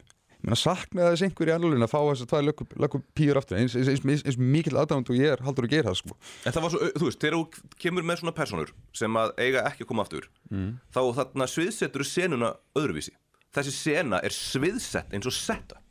[0.47, 2.45] Ég meina saknaði þess einhver í alveg að fá þess að tvær
[2.79, 5.89] lögum pýr aftur eins, eins, eins, eins, mikill aðdánd og ég er haldur að gera
[5.91, 6.15] það sko.
[6.47, 9.65] En það var svo, þú veist, þegar þú kemur með svona personur sem að eiga
[9.67, 10.69] ekki að koma aftur Mm.
[10.95, 13.11] þá þarna sviðsetur senuna öðruvísi
[13.57, 15.83] Þessi sena er sviðsett eins og setup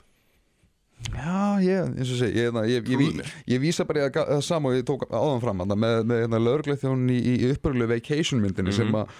[1.13, 4.71] Já, ég, eins og segi, ég, ég, ég, ég, ég vísa bara að það sama
[4.73, 8.41] og ég tók áðan fram þarna, með, með hérna, lögreglega þjón í, í uppröðlu vacation
[8.41, 9.13] myndinni sem, Mhm.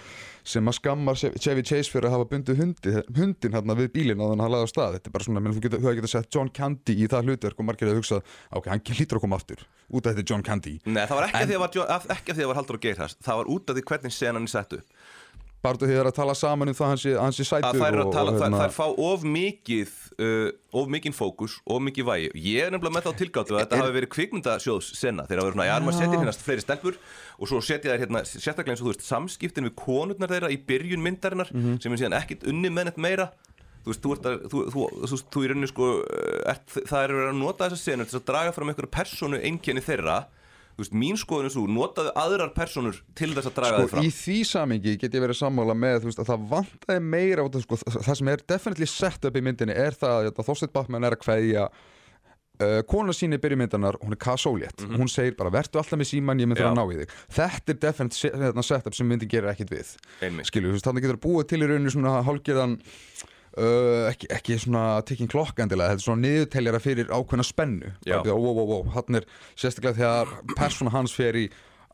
[0.47, 4.25] Sem að skammar Chevy Chase fyrir að hafa bundið hundi, hundin hérna við bílinn á
[4.31, 4.93] þannig að hann laði á stað.
[4.97, 7.59] Þetta er bara svona, menn, þú getur, þú getur sett John Candy í það hlutverk
[7.59, 8.21] og margir að hugsa
[8.55, 10.77] ok, hann hlýtur að koma aftur, út af þetta John Candy.
[10.87, 12.51] Nei, það var ekki En- að því að var, Jo- af- ekki af því að
[12.53, 14.96] var Haldur og Geirhast Það var út af því hvernig senan er sett upp
[15.65, 17.67] bara því að það er að tala saman um það hans sé, hans sé sætur
[17.71, 21.55] að þær, eru að tala, og, hérna- þær fá of mikið uh, of mikið fókus,
[21.65, 22.29] of mikið vægi.
[22.45, 25.57] Ég er nefnilega með þá tilgáttu að þetta hafi verið kvikmyndasjóðs senna, þeir hafa verið
[25.57, 26.99] svona, já, maður setja hérna fleiri stelpur
[27.37, 30.59] og svo setja þær hérna sérstaklega eins og þú veist, samskiptin við konurnar þeirra í
[30.69, 31.81] byrjun myndarinnar, Mhm.
[31.81, 33.29] sem er síðan ekkit unni með neitt meira.
[33.87, 35.85] Þú veist, þú ert að, þú, þú, þú, þú, í rauninni sko
[36.53, 40.17] ert, það er að nota þessa senur til að draga fram einhverju persónu einkenni þeirra
[40.77, 44.07] veist, mín skoðun er svo, notaðu aðrar persónur til þess að draga þau sko, fram.
[44.07, 47.79] í því samingi get ég verið sammála með veist, að það vantaði meira af, sko,
[47.83, 51.17] það það sem er definitely set up í myndinni er það að Þorsteinn Bachmann er
[51.17, 55.99] að kveðja uh, kona sín í byrjumyndanar, hún er kasólétt hún segir bara, vertu alltaf
[55.99, 57.15] með síman, ég mynd það að ná í þig.
[57.37, 59.95] Þetta er definitely se- hérna, set up sem myndin gerir ekkit við.
[60.49, 62.77] Skilju, þannig getur að búa til í rauninu svona hálfgerðan
[63.57, 68.19] Uh, ekki, ekki svona tikking klokk endilega þetta er svona niðurteljara fyrir ákveðna spennu Já.
[68.19, 69.25] Bara, ó, ó, ó, ó, hann er
[69.57, 71.47] sérstaklega þegar persóna hans fer í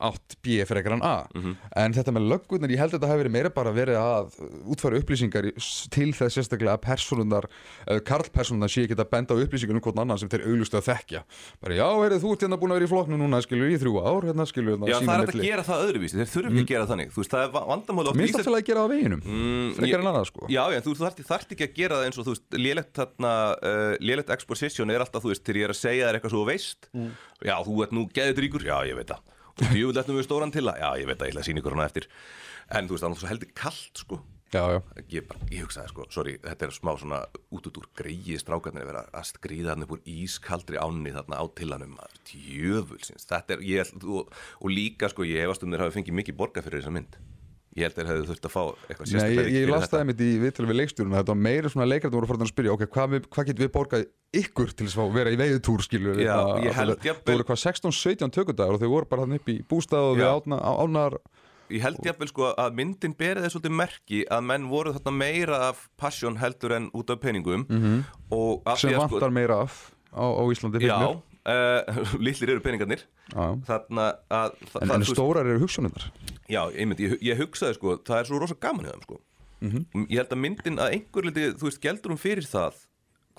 [0.03, 1.27] átt B ekkert hann A.
[1.33, 1.55] Mhm.
[1.79, 4.37] en þetta með löggurnar, ég held að þetta hafi verið meira bara verið að
[4.73, 5.47] útfæra upplýsingar
[5.93, 9.99] til þess sérstaklega að persónunar uh, karlpersónunar sé ekki að benda á upplýsingar um hvort
[10.03, 11.23] annan sem þeir auglust að þekkja.
[11.63, 13.93] Bara já, heyrðu, þú ert hérna búin að vera í flokknu núna skilur í þrjú
[14.03, 15.47] ár, hérna skilur hérna, Já, það er að milli.
[15.47, 17.11] gera það öðruvísi, þeir þurfum ekki að gera þannig.
[17.13, 18.93] Þú veist, það er va- vandamál oft Mér finnst það til að gera það á
[18.93, 20.47] veginum mm, frekar en annað sko.
[20.49, 23.93] Já, já, þú þarft ekki að gera það eins og þú veist, lélegt þarna, uh,
[24.03, 26.49] lélegt exposition er alltaf, þú veist, þegar ég er að segja þér eitthvað svo þú
[26.51, 26.89] veist.
[27.43, 30.27] Já, þú ert nú geðið ríkur, já, ég veit það Og þú vil ættum við
[30.27, 32.07] stóran til það, já, ég veit það, ég ætla að sína ykkur hana eftir.
[32.73, 34.19] En þú veist, það er náttúrulega heldur kalt, sko.
[34.53, 34.79] Já, já.
[35.09, 37.19] Ég, bara, ég hugsaði sko, sorry, þetta er smá svona
[37.57, 41.39] út út úr greið strákarnir að vera að skrýða hann upp úr ískaldri ánni þarna
[41.41, 41.95] á tillanum,
[42.29, 44.29] tjöfulsins þetta er, ég, og,
[44.61, 47.17] og líka sko ég hefast um þeir hafi fengið mikið borga fyrir þessa mynd
[47.73, 49.99] ég held þeir hefði þurft að fá eitthvað Nei, sérstaklega ég, ég fyrir las það
[50.03, 51.17] einmitt í viðtölu við leikstjóruna.
[51.21, 53.71] Þetta var meira svona leikrættum voru farin að spyrja Ok, hvað, við, hvað getum við
[53.77, 57.47] borgað ykkur til þess að vera í veiðutúr skilur Já, ég held Það jafnvel- voru
[57.49, 60.33] hvað 16-17 tökudagur og þau voru bara hann upp í bústað og við Já.
[60.37, 61.17] átna, á- ánar
[61.73, 65.59] ég held jafnvel sko að myndin berið þess svolítið merki að menn voru þarna meira
[65.71, 67.65] af passion heldur en út af peningum.
[67.65, 68.03] -hmm.
[68.29, 72.61] og af sem að sko vantar meira af á, á Íslandi já, uh, litlir eru
[72.63, 73.03] peningarnir
[73.67, 76.09] þarna að þa- En, það- en veist- stórar eru hugsunundar
[76.51, 79.19] Já, myndi, ég, ég hugsaði sko, það er svo rosa gaman hjá þeim sko.
[79.63, 79.83] Mhm.
[80.11, 82.81] Ég held að myndin að einhver liti, þú veist, geldur hún fyrir það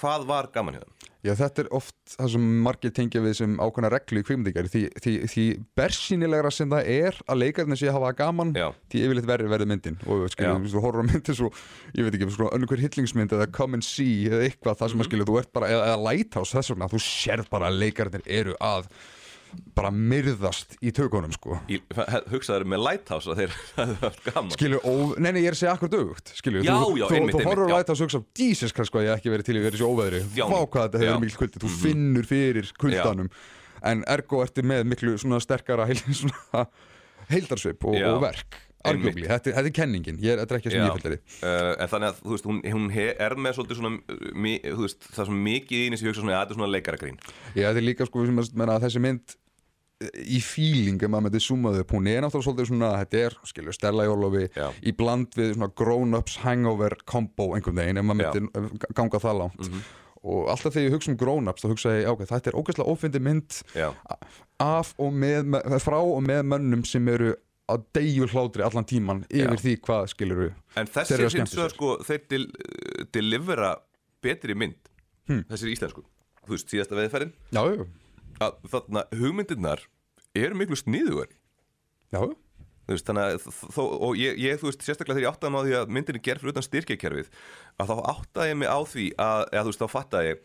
[0.01, 1.11] hvað var gaman hjá þeim.
[1.25, 4.83] Já, þetta er oft það sem margir tengja við sem ákveðna reglu í kvikmyndingar því,
[5.01, 5.45] því, því
[5.81, 8.67] bersýnilegra sem það er að leikarnir sé að hafa gaman Já.
[8.93, 10.33] því yfirleitt verður verður myndin og Já.
[10.35, 11.49] skilur, þú horfur á myndin svo
[11.97, 14.99] ég veit ekki, svona önnur hver hillingsmynd eða come and see eða eitthvað það sem
[14.99, 15.07] Mhm.
[15.07, 18.23] að skilur, þú ert bara, eða, eða lighthouse þess vegna, þú sérð bara að leikarnir
[18.29, 18.85] eru að
[19.77, 21.83] bara myrðast í tökunum sko Ég
[22.33, 24.55] hugsaði með Lighthouse að þeir hefðu haft gaman.
[24.57, 27.19] skilur, ó, nei, nei, ég er að segja akkur dögugt skilur, Já, þú, já, þú,
[27.19, 27.75] einmitt, þú horfur já.
[27.79, 30.23] Lighthouse og hugsa Jesus Christ, hvað ég hef ekki verið til í verið svo óveðri
[30.35, 31.09] hvað þetta Já.
[31.09, 33.33] hefur mikil kuldi, þú finnur fyrir kuldanum
[33.85, 35.89] en ergo ertu með miklu svona sterkara
[37.33, 38.09] heildarsvip og, Já.
[38.13, 40.89] og verk arguably, þetta, þetta er kenningin ég er, er ekki sem Já.
[40.91, 41.15] ég fylgir
[41.45, 44.85] Uh, en þannig að þú veist, hún, hún he, er með svolítið svona, mi, þú
[44.85, 47.19] veist, það svona mikið í sem ég hugsa svona, að þetta er svona leikaragrín.
[47.55, 49.39] ég þetta er líka sko sem að að þessi mynd eh,
[50.03, 53.73] í feeling, ef maður myndi zoomað upp hún er náttúrulega svolítið svona, þetta er skilur,
[53.77, 54.49] Stella Jólofi
[54.83, 58.41] í bland við svona grown-ups hangover combo einhvern veginn, ef maður.
[58.41, 58.51] Mhm.
[58.65, 59.71] myndi ganga það langt
[60.25, 63.21] og alltaf þegar ég hugsa um grown-ups þá hugsa ég, ok, þetta er ógeðslega ófindi
[63.21, 63.91] mynd Já,
[64.61, 67.35] af og með, með frá og með mönnum sem eru
[67.69, 69.63] að deyju hlátri allan tíman yfir Já.
[69.63, 71.77] því hvað skilur við en Þeir þessi eru að hins skemmta vegar sér.
[71.77, 72.43] sko, þeir til,
[73.13, 73.75] delivera
[74.25, 74.81] betri mynd,
[75.29, 75.41] Hmm.
[75.49, 76.03] þessir íslensku.
[76.45, 77.85] Þú veist, síðasta veðferðin, já, já,
[78.43, 79.85] að þarna hugmyndirnar
[80.35, 81.37] eru miklu sniðugari.
[82.15, 82.21] já,
[82.91, 85.67] veist, þannig að þó, og ég, ég, þú veist, sérstaklega þegar ég áttaði mig á
[85.67, 87.31] því að myndin er gerð fyrir utan styrkjakerfið
[87.81, 90.43] að þá áttaði ég mig á því að, eða þú veist, þá fattaði ég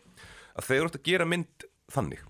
[0.50, 2.26] að þegar þú ert að gera mynd þannig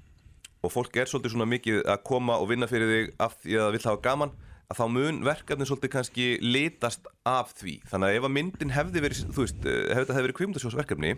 [0.61, 3.67] og fólk er svolítið svona mikið að koma og vinna fyrir þig af því að
[3.67, 4.35] það vill hafa gaman
[4.71, 9.03] að þá mun verkefni svolítið kannski litast af því, þannig að ef að myndin hefði
[9.03, 11.15] verið, þú veist, eh, ef þetta hefði verið kvimundasjósverkefni,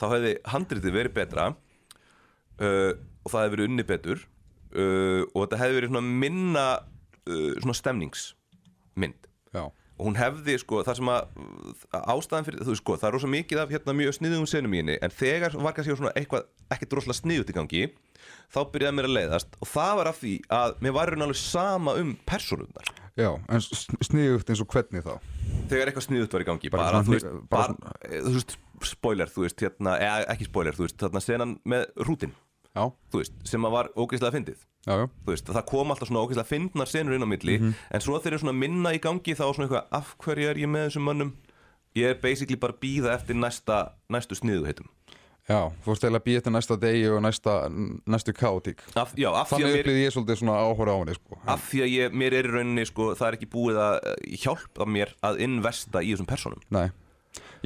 [0.00, 2.92] þá hefði handritið verið betra uh,
[3.28, 4.22] og það hefði verið unni betur
[4.74, 9.28] uh, og þetta hefði verið svona minna uh, svona stemningsmynd.
[9.56, 9.62] Já.
[9.98, 11.30] og hún hefði sko það sem að
[12.12, 14.98] ástæðan fyrir, þú sko, það er rosa mikið af hérna mjög sniðum senum í henni
[15.02, 17.82] en þegar var kannski svona eitthvað ekkert rosalega sniðut í gangi
[18.52, 19.58] þá byrjaði mér að leiðast.
[19.62, 22.92] Og það var af því að mér var alveg sama um persónurnar.
[23.18, 23.64] Já, en
[24.06, 25.14] sniðugt eins og hvernig þá?
[25.68, 28.34] Þegar eitthvað sniðut var í gangi Bara bara, svona þú veist, bara, bara bara þú
[28.36, 28.54] veist,
[28.92, 32.36] spoiler, þú veist, hérna eða ekki spoiler, þú veist, þarna senan með rútin
[32.78, 34.64] já, þú veist, sem að var ógeðslega fyndið.
[34.88, 37.74] Já, já, þú veist, það kom alltaf svona ógeðslega fyndnar senur inn á milli, Mhm.
[37.90, 40.56] en svo þeir eru svona minna í gangi þá er svona eitthvað, af hverju er
[40.62, 41.32] ég með þessum mönnum?
[41.96, 44.88] Ég er basically bara að býða eftir næsta, næstu sniðu heitum
[45.48, 47.52] já þú veist eiginlega býja til næsta degi og næsta,
[48.04, 50.98] næstu kátík af, já, af því að þannig mér, upplýði ég svolítið svona áhóra á
[51.00, 51.38] henni sko.
[51.48, 54.36] af því að ég, mér er í rauninni sko, það er ekki búið að eh,
[54.44, 56.90] hjálpa mér að investa í þessum personum Nei,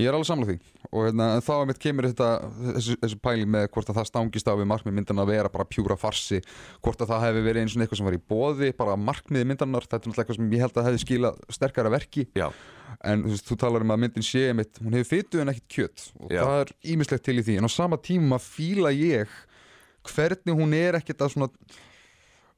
[0.00, 0.72] ég er alveg samlega því.
[0.92, 2.28] Og hérna, þá mitt kemur þetta
[2.76, 5.68] þessu, þessu pæli með hvort að það stangist á við markmið myndan að vera bara
[5.68, 6.42] pjúra farsi
[6.84, 9.86] hvort að það hefði verið eins og eitthvað sem var í boði bara markmiði myndanar,
[9.88, 12.26] þetta er náttúrulega eitthvað sem ég held að hefði skilað sterkara verki.
[12.36, 12.48] Já,
[13.08, 15.70] en þú, veist, þú talar um að myndin sé mitt, hún hefur fytu en ekkit
[15.76, 16.42] kjött og Já.
[16.42, 17.56] það er ímislegt til í því.
[17.60, 19.32] En á sama tíma fíla ég
[20.12, 21.50] hvernig hún er ekkit að svona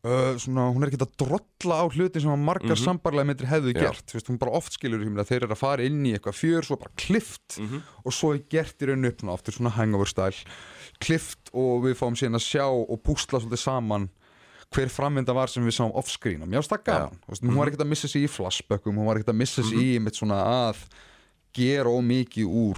[0.04, 2.84] Uh, svona, hún er ekki að drolla á hluti sem að margar Mhm.
[2.84, 3.80] sambarlega myndir hefðu Já.
[3.86, 6.12] gert Þú veist, hún bara oft skilur um að þeir eru að fara inn í
[6.12, 7.82] eitthvað fjör svo bara klift Mhm.
[8.04, 10.34] og svo er gert í raun upp svona, aftur svona hangover stæl
[11.00, 14.10] klift og við fáum síðan að sjá og púsla svolítið saman
[14.74, 17.50] hver framvinda var sem við sáum offscreen og mér finnst það gaman, Þú veist, hún
[17.50, 17.56] Mhm.
[17.56, 20.14] var ekkert að missa sig í flashbackum, hún var ekkert að missa sig í mitt
[20.14, 20.76] svona að
[21.54, 22.76] gera ómikið úr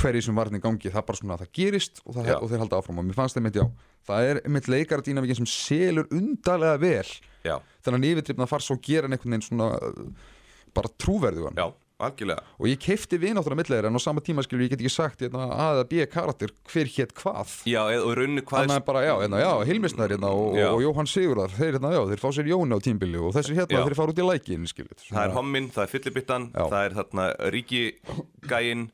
[0.00, 2.50] hverju sem varðin í gangi, það er bara svona að það gerist og, það, og
[2.52, 3.00] þeir halda áfram.
[3.02, 3.66] Og mér fannst það mitt já
[4.08, 7.10] það er mitt leikara dýnavíkin sem selur undarlega vel.
[7.46, 10.32] Já, þannig að yfirdrifna far svo að gera einhvern veginn svona uh,
[10.76, 11.58] bara trúverðugan.
[11.58, 15.24] Já, og ég keifti vináttúrulega millir en á sama tíma skilur ég get ekki sagt
[15.24, 17.56] hérna, A eða B karakter hver hétt hvað.
[17.66, 20.68] Já, og í rauninni hvað Þannig að bara, já, hérna, já, Hilmisnær hérna, og, Já.
[20.68, 23.98] og Jóhann Sigurðar, þeir, hérna, þeir fá sér Jóni á tímbili og þessir hérna, þeir
[23.98, 24.70] fara út í lækin,
[25.08, 28.86] það er homminn, það er fyllibittan það er þarna ríkigæin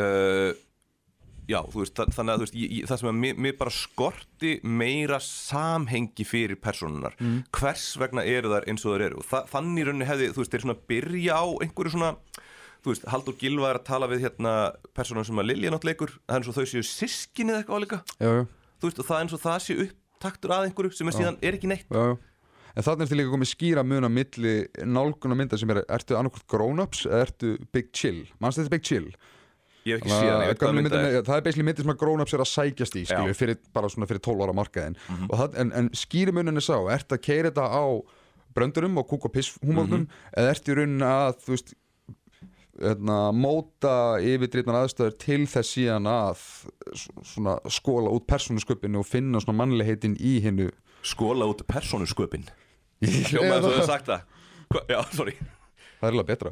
[0.00, 0.52] uh,
[1.48, 4.52] já, þú veist, þa- þannig að veist, ég, það sem að mér, mér bara skorti
[4.64, 7.42] meira samhengi fyrir personunar Mm.
[7.52, 9.22] hvers vegna eru þær eins og þær eru?
[9.28, 12.12] Þa þannig í rauninni hefði, þú veist, þeir svona byrja á einhverju svona
[12.84, 14.54] þú veist, Haldur Gilva er að tala við hérna
[14.96, 18.02] persónum sem að Lilja nátt leikur það er eins og þau séu sískinni eða eitthvað
[18.20, 18.46] já,
[18.80, 21.38] þú veist, og það er eins og það sé upptaktur að einhverju sem er síðan
[21.44, 21.86] er ekki neitt.
[21.92, 22.16] Já, já.
[22.74, 26.46] En þannig ertu líka komið skýra mun á milli nálguna mynda sem er, ertu annarkvort
[26.50, 28.24] grown-ups eða ertu big chill?
[28.42, 29.08] Manstu þetta er big chill?
[29.84, 31.92] Ég hef ekki séð hann, ég veit hvað mynda er það er basically myndir sem
[31.94, 35.30] að grown-ups er að sækjast í skilju, fyrir, bara svona fyrir 12 ára markaðin Mhm.
[35.30, 37.84] og það, en, en skýri munin er sá ertu að keira þetta á
[38.54, 40.08] bröndurum og kúk og piss húmóknum Mhm.
[40.36, 41.74] eða ertu í rauninni að þú veist
[42.80, 46.40] hérna, móta yfirdrýtnar aðstöður til þess síðan að
[47.22, 50.70] svona skóla út persónusköpinu og finna svona mannleiheitin í hinnu
[51.06, 52.48] skóla út persónusköpin
[53.04, 54.22] hljómaði svo þau sagt það
[54.74, 54.80] Hva?
[54.90, 55.36] já, sorry
[56.00, 56.50] það er alveg betra.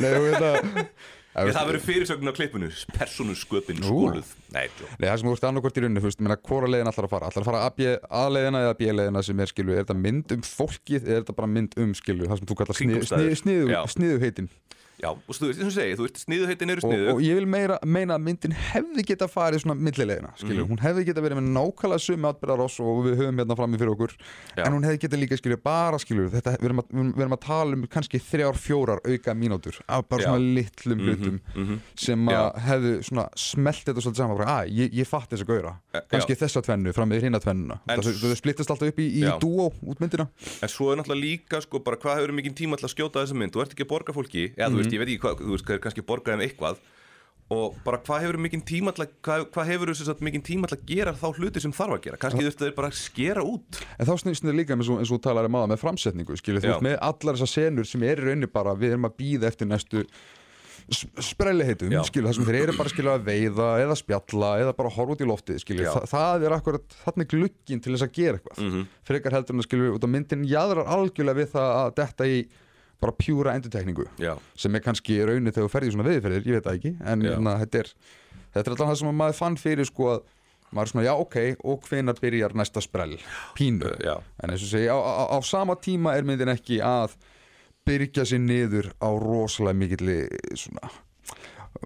[0.00, 0.86] Nei, þú veit að
[1.36, 4.70] Ég, það verður fyrirsögn á klippinu persónusköpin skóluð nei.
[4.96, 7.12] Nei, það sem þú ert annarkvort í rauninni, þú veist, menna, hvora leiðin allar að
[7.12, 7.28] fara?
[7.28, 7.90] Allar að fara að
[8.22, 11.50] A-leiðina eða B-leiðina sem er, skilu, er þetta mynd um fólkið eða er þetta bara
[11.52, 12.80] mynd um, skilu, það sem þú kallar
[13.42, 13.80] sniðu, Já.
[13.92, 14.48] sniðu heitin
[15.02, 17.38] já, og þú veist, þess að segja, þú veist, sniðuheitin eru og, sniðu og ég
[17.38, 20.70] vil meira, meina að myndin hefði geta farið svona millilegina, skilu, Mhm.
[20.72, 24.12] hún hefði geta verið með nákvæmlega sömu atbyrðarás og við höfum hérna frammi fyrir okkur,
[24.56, 24.64] Já.
[24.66, 27.44] en hún hefði geta líka, skilu, bara, skilu, þetta, við erum að, við erum að
[27.46, 30.26] tala um kannski þrjár, fjórar auka mínútur af bara Já.
[30.30, 31.80] svona litlum hlutum mhm.
[31.94, 35.76] sem að hefðu svona smelt þetta svolítið saman, bara, að, ég, ég fatt þessa gauðra.
[35.92, 37.80] Eh, kannski þessa tvennu fram með hinna tvennuna.
[37.86, 40.28] En það, það splittast alltaf upp í, í dúó út myndina.
[40.62, 41.96] En svo er náttúrulega líka, sko, bara
[44.86, 46.84] veist, ég veit ekki hvað, þú veist, kannski borgað um eitthvað
[47.46, 50.70] og bara hvað hefur mikið tíma til að, hvað, hvað hefur þess að mikið tíma
[50.70, 52.88] til að gera þá hluti sem þarf að gera, kannski þú veist, það er bara
[52.90, 53.78] að skera út.
[54.00, 56.64] En þá snýst þetta líka eins og, eins og talar um aða með framsetningu skilur
[56.64, 59.52] þú veist með allar þessar senur sem er í rauninni bara við erum að býða
[59.52, 60.02] eftir næstu
[60.86, 62.02] sprelliheitum Já.
[62.06, 65.22] skilur það sem þeir eru bara skilur að veiða eða spjalla eða bara horfa út
[65.24, 65.86] í loftið skilur.
[65.86, 65.92] Já.
[65.96, 68.60] Þa, það er akkurat þarna glugginn til þess að gera eitthvað.
[68.66, 68.84] Mhm.
[69.06, 72.38] frekar heldur en að skilur út á myndin jæðrar algjörlega við það að detta í
[73.02, 76.46] bara pjúra endurtekningu Já, sem er kannski í rauninni þegar þú ferði í svona veðiferðir,
[76.48, 77.92] ég veit það ekki en na, þetta er
[78.56, 80.24] þetta er alltaf það sem maður fann fyrir sko að
[80.74, 81.38] maður er svona, já ok,
[81.70, 83.16] og hvenar byrjar næsta sprell,
[83.56, 83.92] pínu.
[84.02, 84.16] Já.
[84.42, 87.14] en eins og segi, á, á, á sama tíma er myndin ekki að
[87.86, 90.16] byrja sér niður á rosalega mikilli
[90.58, 90.90] svona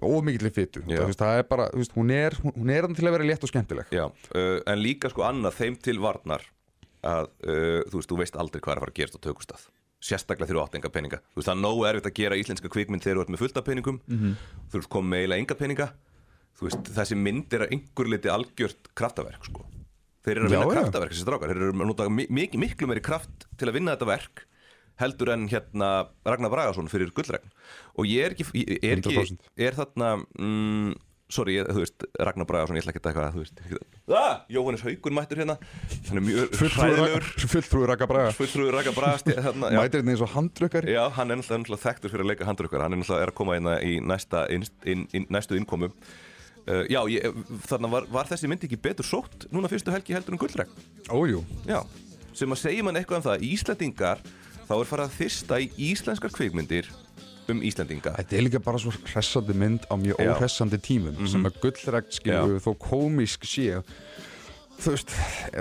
[0.01, 1.03] of mikilli fytu, Já.
[1.11, 3.91] það, er bara veist, hún er, er þannig til að vera létt og skemmtileg.
[3.93, 6.45] Já, uh, en líka sko annað þeim til varnar
[7.03, 9.67] að, uh, þú veist, þú veist aldrei hvað er að fara að gerast á tökustað
[10.01, 12.69] sérstaklega þegar þú átt enga peninga þú veist, það er nógu erfitt að gera íslenska
[12.73, 14.35] kvikmynd þegar þú ert með fullt af peningum Mhm.
[14.71, 15.87] þú ert komið með eiginlega enga peninga
[16.57, 19.65] þú veist, þessi mynd er að einhver liti algjört kraftaverk, sko
[20.25, 20.73] þeir eru að vinna já.
[20.77, 23.95] kraftaverk, þessi strákar þeir eru að nota mi mikið, miklu meiri kraft til að vinna
[23.95, 24.43] þetta verk
[25.01, 25.87] heldur en hérna
[26.25, 27.49] Ragnar Bragason fyrir gullregn
[27.97, 29.39] og ég er ekki, ég er, ekki, 100%.
[29.57, 30.91] er þarna mm,
[31.33, 33.61] sorry, ég, þú veist, Ragnar Bragason ég ætla ekki að taka, þú veist
[34.17, 35.55] ah, Jóhannes Haugur mættur hérna.
[36.09, 37.27] Hann er mjög hræðilegur.
[37.53, 38.33] fulltrúi Raka Braga.
[38.37, 39.79] Fulltrúður Ragnar þarna, já.
[39.79, 42.97] mætir þetta eins og handrökkari Já, hann er náttúrulega, þekktur fyrir að leika handrökkar Hann
[42.97, 45.91] er náttúrulega er að koma hérna í næsta inn, inn, inn, næstu innkomu.
[46.67, 47.39] Uh, Já, ég,
[47.69, 51.41] þarna var, var þessi mynd ekki betur sótt Núna fyrstu helgi heldur en gullregn ójú,
[51.65, 51.79] Já,
[52.37, 54.21] sem að segja mann eitthvað um það Íslendingar,
[54.67, 56.91] þá er farið að þyrsta í íslenskar kvikmyndir
[57.53, 58.15] um Íslendinga.
[58.19, 62.61] Þetta er líka bara svo hressandi mynd á mjög óhressandi tímum sem að gullregt skilju
[62.63, 63.81] þó komísk sé
[64.81, 65.11] þú veist,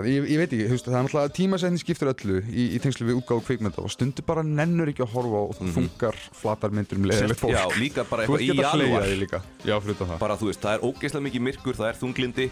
[0.06, 3.18] ég, ég veit ekki veist, það er náttúrulega tímasetning skiptir öllu í, í tengslu við
[3.20, 7.08] útgáðu kvikmynda og stundu bara nennur ekki að horfa og þú þungar flatar myndir um
[7.10, 9.42] leiðilegt fólk Já, líka bara eitthvað í líka.
[9.66, 10.14] Já, fyrir það.
[10.22, 12.48] Bara þú veist, það er ógeðslega mikið myrkur, það er þunglindi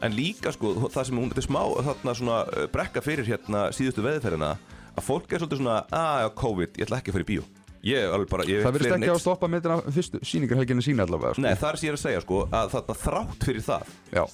[0.00, 3.64] en líka sko, það sem hún, þetta er smá þarna svona uh, brekka fyrir hérna
[3.76, 4.52] síðustu veðferðina,
[4.96, 7.48] að fólk er svolítið svona að, já, COVID, ég ætla ekki að fara í bíó
[7.86, 11.34] ég bara, ég það verðist en ekki einn- að stoppa myndina fyrstu síningarhelginni sína allavega
[11.34, 11.44] sko.
[11.46, 14.24] Nei, það er sem ég að segja sko, að þarna þrátt fyrir það já,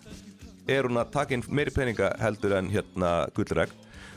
[0.76, 3.72] er hún að taka inn meiri peninga heldur en hérna gullregn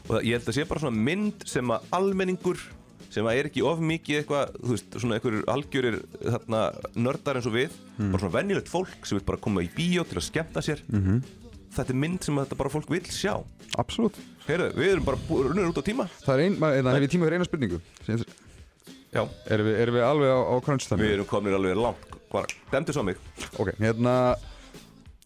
[0.07, 2.63] og það, ég held að sé bara svona mynd sem að almenningur
[3.09, 6.63] sem að er ekki of mikið eitthvað, þú veist, svona einhverjur algjörir þarna
[6.95, 10.19] nördar eins og við bara svona venjulegt fólk sem vil bara koma í bíó til
[10.21, 10.83] að skemmta sér.
[10.89, 11.23] -hmm.
[11.73, 13.33] þetta er mynd sem að þetta bara fólk vil sjá.
[13.77, 14.17] Absolutt.
[14.47, 16.09] Heyrðu, við erum bara runnir út á tíma.
[16.25, 17.81] Það er ein, maður, það hef ég tíma fyrir eina spurningu
[19.09, 22.09] Já, erum við, erum við alveg á, á crunch við erum komin alveg langt.
[22.69, 23.17] Demdi svo mig.
[23.57, 24.13] Ok, hérna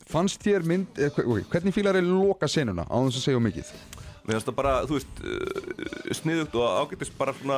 [0.08, 3.74] fannst þér mynd, eh, ok, hvernig fílar er loka senuna á þess að segja mikið
[4.24, 7.58] Mér finnst það bara, þú veist, uh, sniðugt og ágætist bara svona,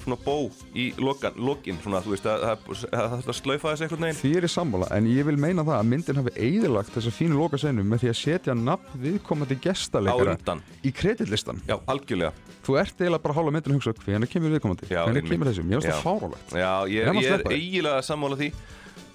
[0.00, 0.34] svona bó
[0.74, 4.18] í lokan, lokin, svona, þú veist, það það þarf að slaufa þessi einhvern veginn.
[4.18, 7.38] Því er ég sammála, en ég vil meina það að myndin hafi eðilagt þessa fínu
[7.38, 9.60] loka senu með því að setja nafn viðkomandi
[10.26, 10.66] undan.
[10.82, 11.62] í kreditlistan.
[11.70, 12.34] Já, algjörlega.
[12.66, 15.78] Þú ert eiginlega bara hálfa myndin að hugsa hvernig kemur viðkomandi, hvernig kemur þessu, mér
[15.78, 16.54] finnst það fárálegt.
[16.58, 18.50] Já, ég, að ég er eiginlega sammála því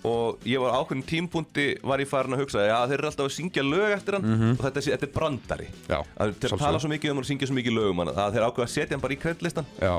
[0.06, 3.34] og ég var ákveðin tímpunkti var ég farin að hugsa, já, þeir eru alltaf að
[3.38, 5.68] syngja lög eftir hann og þetta, þetta er brandari.
[5.90, 8.14] Já, Að þeir tala svo mikið um hann og syngja svo mikið lög um hann
[8.14, 9.96] að þeir ákveða að setja hann bara í kreditlistan Já,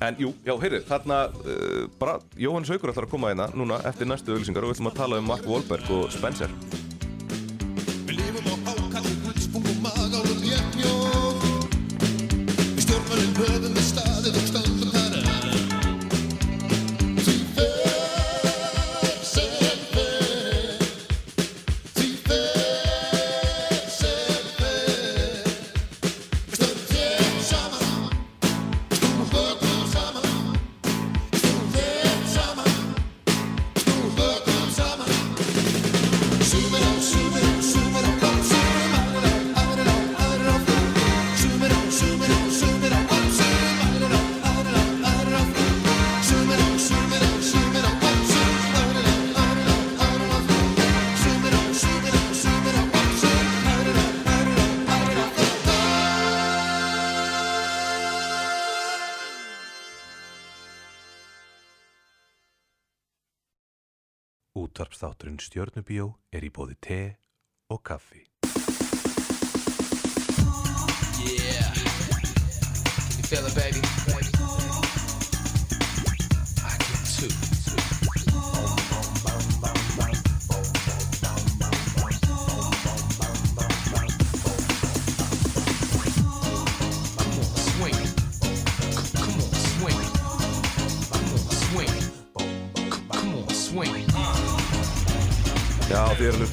[0.00, 4.08] En jú, já, heyrðu, þarna uh, bara Jóhannes Haukur ætlar að koma hérna núna eftir
[4.08, 6.48] næstu auðlýsingar og við ætlum að tala um Mark Wahlberg og Spencer
[66.40, 67.00] er í bóði te
[67.68, 68.24] og kaffi.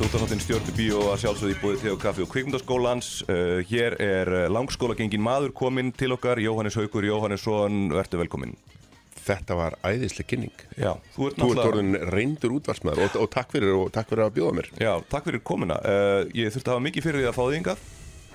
[0.08, 3.08] Þið erum hlusta út af þáttinn Stjörnu Bíó að sjálfsögði búið Teo Kaffi og Kvikmyndaskólans.
[3.28, 8.54] Uh, Hér er uh, langskólagengin maður kominn til okkar Jóhannes Haukur Jóhannesson, verður velkominn.
[9.28, 10.54] Þetta var æðisleg kynning.
[10.80, 14.28] Já, þú ert Þú ert orðin reyndur útvarsmaður og, og takk fyrir og takk fyrir
[14.30, 14.70] að bjóða mér.
[14.80, 15.82] Já, takk fyrir komuna.
[15.84, 17.88] Uh, Ég þurfti að hafa mikið fyrir því að fá því yngað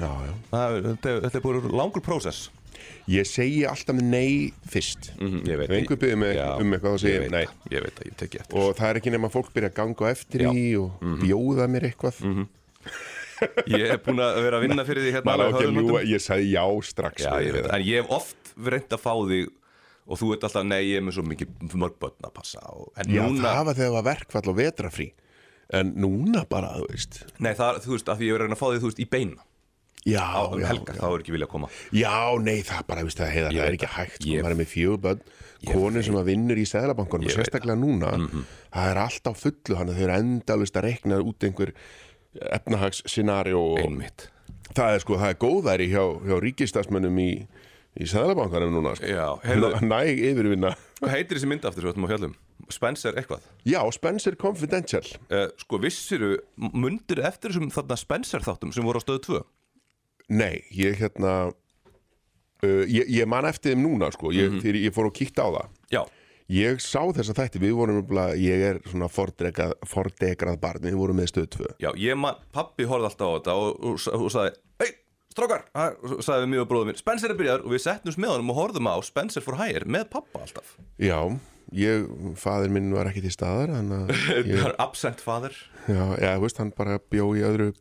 [0.03, 0.35] Já, já.
[0.53, 2.51] Þetta þetta er búið langur prósess
[3.11, 5.09] Ég segi alltaf nei fyrst.
[5.19, 5.71] Mhm, Ég veit.
[5.75, 7.31] Einhver byrðir mig Já, um eitthvað ég ég veit.
[7.35, 7.47] nei.
[7.75, 8.59] Ég veit það, ég tekki eftir.
[8.63, 10.51] Og það er ekki nema að fólk byrja að ganga eftir Já.
[10.53, 12.21] Í og bjóða mér eitthvað.
[13.67, 16.63] Ég er búin að vera að vinna fyrir því hérna að ljúga, ég sagði já
[16.87, 17.65] strax Já, ég veit.
[17.67, 17.75] það.
[17.75, 19.51] En ég hef oft reynd að fá þig
[20.13, 22.89] Og þú ert alltaf, nei, ég er með svo mikið mörg börn að passa og,
[22.99, 25.07] En Já, núna, það var þegar það var verkfall og vetrafrí
[25.79, 27.21] En núna bara, þú veist.
[27.39, 29.09] Nei, það, þú veist, að því ég að reyna að fá þig, þú veist, í
[29.15, 29.47] beina
[30.03, 31.01] Já, á um já, helgar, já.
[31.01, 31.69] þá er ekki vilja að koma.
[31.95, 34.59] Já, nei, það bara, veist það, heiða, Ég það er ekki hægt sko, maður er
[34.59, 35.21] með fjögur börn
[35.73, 37.31] konu sem að vinnur í Mhm.
[37.37, 38.11] sérstaklega núna.
[38.75, 41.73] Það er allt á fullu, hann þau eru endalust að rekna út einhver
[42.51, 44.03] efnahagsscenario og
[44.75, 47.31] það er sko, það er góðæri hjá, hjá ríkistafsmönnum í,
[48.01, 49.07] í Sæðlabankunum núna sko.
[49.07, 50.75] Já, heyrðu, næg yfirvinna.
[51.03, 52.35] Hvað heitir þessi mynd aftur ætlum að fjallum?
[52.73, 53.43] Spencer eitthvað?
[53.69, 55.03] Já, Spencer Confidential.
[55.29, 59.43] Uh, Sko, vissiru, mundir eftir þessum þarna Spencer þáttum sem voru á stöðu 2
[60.29, 64.61] Nei, ég hérna uh, ég, ég man eftir þeim núna sko, ég, Mhm.
[64.63, 65.69] þegar ég fór og kíkta á það.
[65.91, 66.03] Já,
[66.53, 71.17] Ég sá þessa þætti, við vorum nefnilega- ég er svona fordegrað, fordegrað barn, við vorum
[71.17, 74.31] með stöð 2 já, ég man, pappi horfði alltaf á þetta og, og, og, og
[74.35, 74.53] sagði
[74.83, 74.91] Hei,
[75.33, 75.63] strókar,
[76.21, 78.91] sagði við og bróðum minn Spencer er byrjar og við setnumst með honum og horfðum
[78.91, 80.75] á Spencer for Hire með pappa alltaf.
[80.99, 81.39] Já,
[81.73, 82.05] ég,
[82.37, 84.13] faðir minn var ekki til staðar að
[84.45, 85.55] ég, absent father
[85.89, 86.05] já,
[86.37, 87.73] þú veist, hann bara bjó í öðru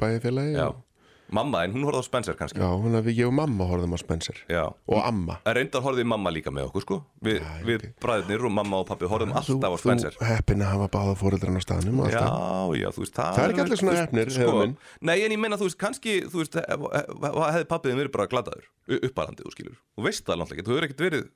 [0.70, 0.80] og-
[1.36, 2.60] mamma, en hún horfði á Spencer kannski?
[2.62, 4.42] Já, hún að við, ég og mamma horfðum á Spencer.
[4.52, 5.38] Já, og amma.
[5.58, 6.98] Reyndar horfði mamma líka með okkur sko.
[7.26, 10.18] Við, við bræðirnir og mamma og pappi horfðum alltaf á Spencer.
[10.20, 13.36] Þú heppin að hafa báða fóreldrarn á staðnum og Já, alltaf já, þú veist Það,
[13.38, 14.76] Það er ekki allir svona þú veist, heppnir, sko, hefur minn.
[15.10, 18.68] Nei, en ég meina, þú veist, kannski Þú veist, hefði pappiðin verið bara gladaður
[19.02, 19.78] Upparandi, þú skilur.
[19.96, 21.30] Þú veist það náttúrulega ekki, þú hefur ekkert verið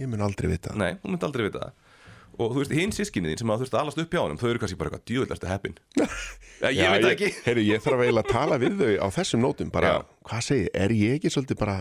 [0.00, 0.80] Ég mun aldrei vita það.
[0.80, 1.88] Nei, þú myndi aldrei vita það
[2.40, 4.38] Og þú veist, hinn sískinni þín sem að þú veist að alast upp hjá honum
[4.40, 5.74] Þau eru kannski bara eitthvað djúvillarstu heppin.
[6.70, 7.28] Ég Já, veit ekki.
[7.46, 10.00] Heyrðu, ég þarf eiginlega að tala við þau á þessum nótum bara, Já.
[10.28, 11.76] hvað segir, er ég ekki svolítið bara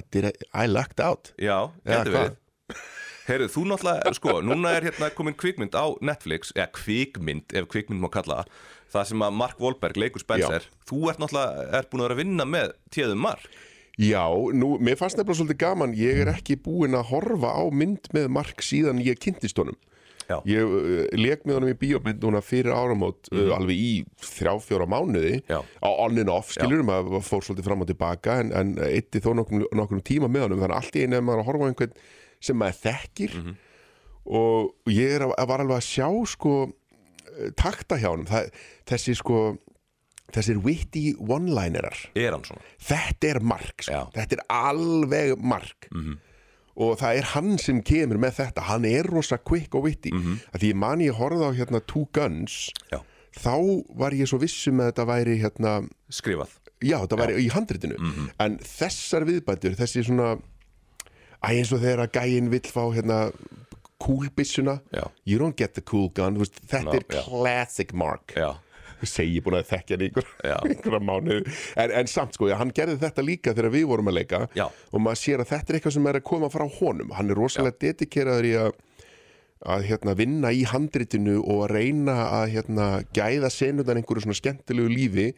[0.56, 1.32] I, lucked out?
[1.36, 2.12] Já, hvað?
[2.14, 2.38] verið.
[3.30, 8.02] Heyrðu, þú náttúrulega, sko, núna er hérna komin kvikmynd á Netflix, eða kvikmynd, ef kvikmynd
[8.02, 8.56] má kalla það,
[8.96, 12.24] það sem að Mark Wahlberg leikur Spencer, þú ert náttúrulega, er búin að vera að
[12.24, 13.52] vinna með tíðum Mark.
[14.00, 14.24] Já,
[14.56, 18.30] nú, mér fannst nefnilega svolítið gaman Ég er ekki búinn að horfa á mynd með
[18.32, 19.76] Mark síðan ég kynntist honum
[20.30, 20.38] Já.
[20.46, 24.86] Ég uh, leik með honum í bíómynd núna fyrir áramót uh, alveg í þrjá, fjóra
[24.90, 25.60] mánuði Já.
[25.60, 29.32] á on and off, skilur maður fór svolítið fram og tilbaka en, en eitti þó
[29.40, 30.62] nokkrum, nokkrum tíma með honum.
[30.62, 31.98] Þannig að allt í einu er maður að horfa á einhvern
[32.50, 33.40] sem maður þekkir.
[34.30, 38.30] Og ég er var alveg að sjá sko eh, takta hjá honum.
[38.30, 38.54] Það,
[38.92, 39.42] þessi sko
[40.30, 41.98] þessir witty one-linerar.
[42.14, 42.38] Er
[42.78, 44.06] þetta er mark sko.
[44.14, 45.90] Þetta er alveg mark
[46.80, 50.22] og það er hann sem kemur með þetta hann er rosa quick og witty mm
[50.24, 50.38] -hmm.
[50.56, 52.70] að því man ég horfði á hérna Two Guns.
[52.92, 53.02] Já.
[53.36, 56.50] þá var ég svo vissum að þetta væri hérna, Skrifað.
[56.82, 58.30] já þetta væri í handritinu Mhm.
[58.40, 60.40] en þessar viðbætur þessi svona
[61.44, 63.32] Æ, eins og þegar að gæinn vill fá hérna
[64.00, 65.08] kúlbissuna Já.
[65.26, 67.24] You don't get the cool gun Þetta Ná, er já.
[67.24, 68.56] classic mark Já,
[69.08, 70.58] segi búin að þekkja hann í einhver, Já.
[70.70, 71.48] einhverja mánuð
[71.78, 74.66] en, en samt sko, hann gerði þetta líka þegar við vorum að leika Já.
[74.92, 77.36] og maður sér að þetta er eitthvað sem er að koma frá honum hann er
[77.40, 78.72] rosalega dedikeraður í að
[79.60, 84.88] að hérna, vinna í handritinu og að reyna að hérna, gæða senundan einhverju svona skemmtilegu
[84.88, 85.34] lífi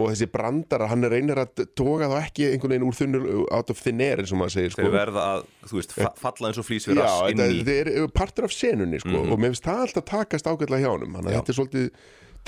[0.00, 3.80] og þessi brandara, hann reynir að toga þá ekki einhvern veginn úr þunnur out of
[3.82, 4.92] thin air eins og maður segir þeir sko.
[4.94, 7.66] verða að, þú veist, fa falla eins og flýs við Já, rass inn í Mhm.
[7.66, 11.12] þetta er partur af senunni sko, og mér finnst það alltaf takast ágætlega hjá honum
[11.18, 11.40] þannig að Já.
[11.42, 11.90] þetta er svolítið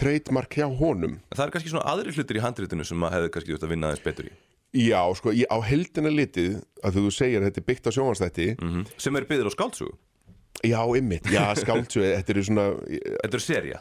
[0.00, 1.18] trademark hjá honum.
[1.34, 3.90] Það er kannski svona aðri hlutir í handritinu sem maður hefði kannski þurft að vinna
[3.90, 4.32] aðeins betur í.
[4.82, 8.84] Já, sko, á heldina litið að þú segir að þetta er byggt á sjónvarsþætti mm
[9.04, 9.96] sem er byggður á skáldsögu.
[10.64, 12.66] Já, ymmit, já, skáldsögu Þetta eru svona,
[13.24, 13.80] Þetta er serja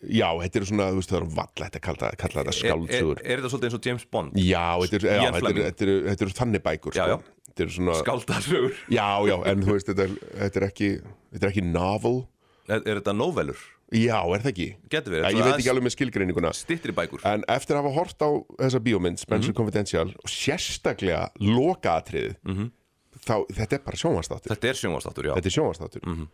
[0.00, 2.60] já, þetta eru svona, þú veist, það er valla þetta kalla, kalla þetta er, er,
[2.60, 3.18] skáldsögur.
[3.20, 4.38] er þetta svolítið eins og James Bond?
[4.40, 7.18] Já, þetta eru, já, eru, eru, eru þannig bækur, Já, sko.
[7.20, 7.36] já.
[7.60, 8.76] Eru svona, Skáldarsögur.
[8.88, 10.12] Já, já, en þú veist, þetta er,
[10.44, 10.86] þetta er ekki
[11.30, 12.14] Þetta er ekki novel
[12.70, 13.60] er, er þetta novelur?
[13.90, 14.66] Já, er það ekki?
[14.92, 17.94] Getur Já, svona ég veit ekki alveg með skilgreininguna Stittri bækur En eftir að hafa
[17.96, 18.30] hort á
[18.62, 19.24] þessa bíómynd Mhm.
[19.24, 22.36] Spencer Confidential og sérstaklega lokaatrið
[23.26, 26.28] þá, þetta er bara sjónvarsþáttur Þetta er sjónvastáttur, já Þetta er sjónvarsþáttur Mhm.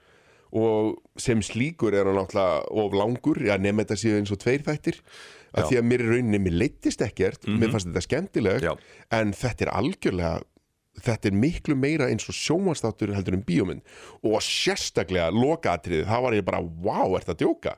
[0.57, 4.63] og sem slíkur er hann náttúrulega of langur, já nefn þetta séu eins og tveir
[4.63, 5.01] þættir
[5.57, 5.69] að Já.
[5.71, 8.77] því að mér í rauninni, mér leittist ekkert mér fannst þetta skemmtilegt Já.
[9.11, 10.43] en þetta er algjörlega
[11.05, 13.95] þetta er miklu meira eins og sjónvarsþáttur heldur en bíómynd.
[14.25, 17.77] Og sérstaklega lokaatriðið, það var ég bara wow, ert að djóka?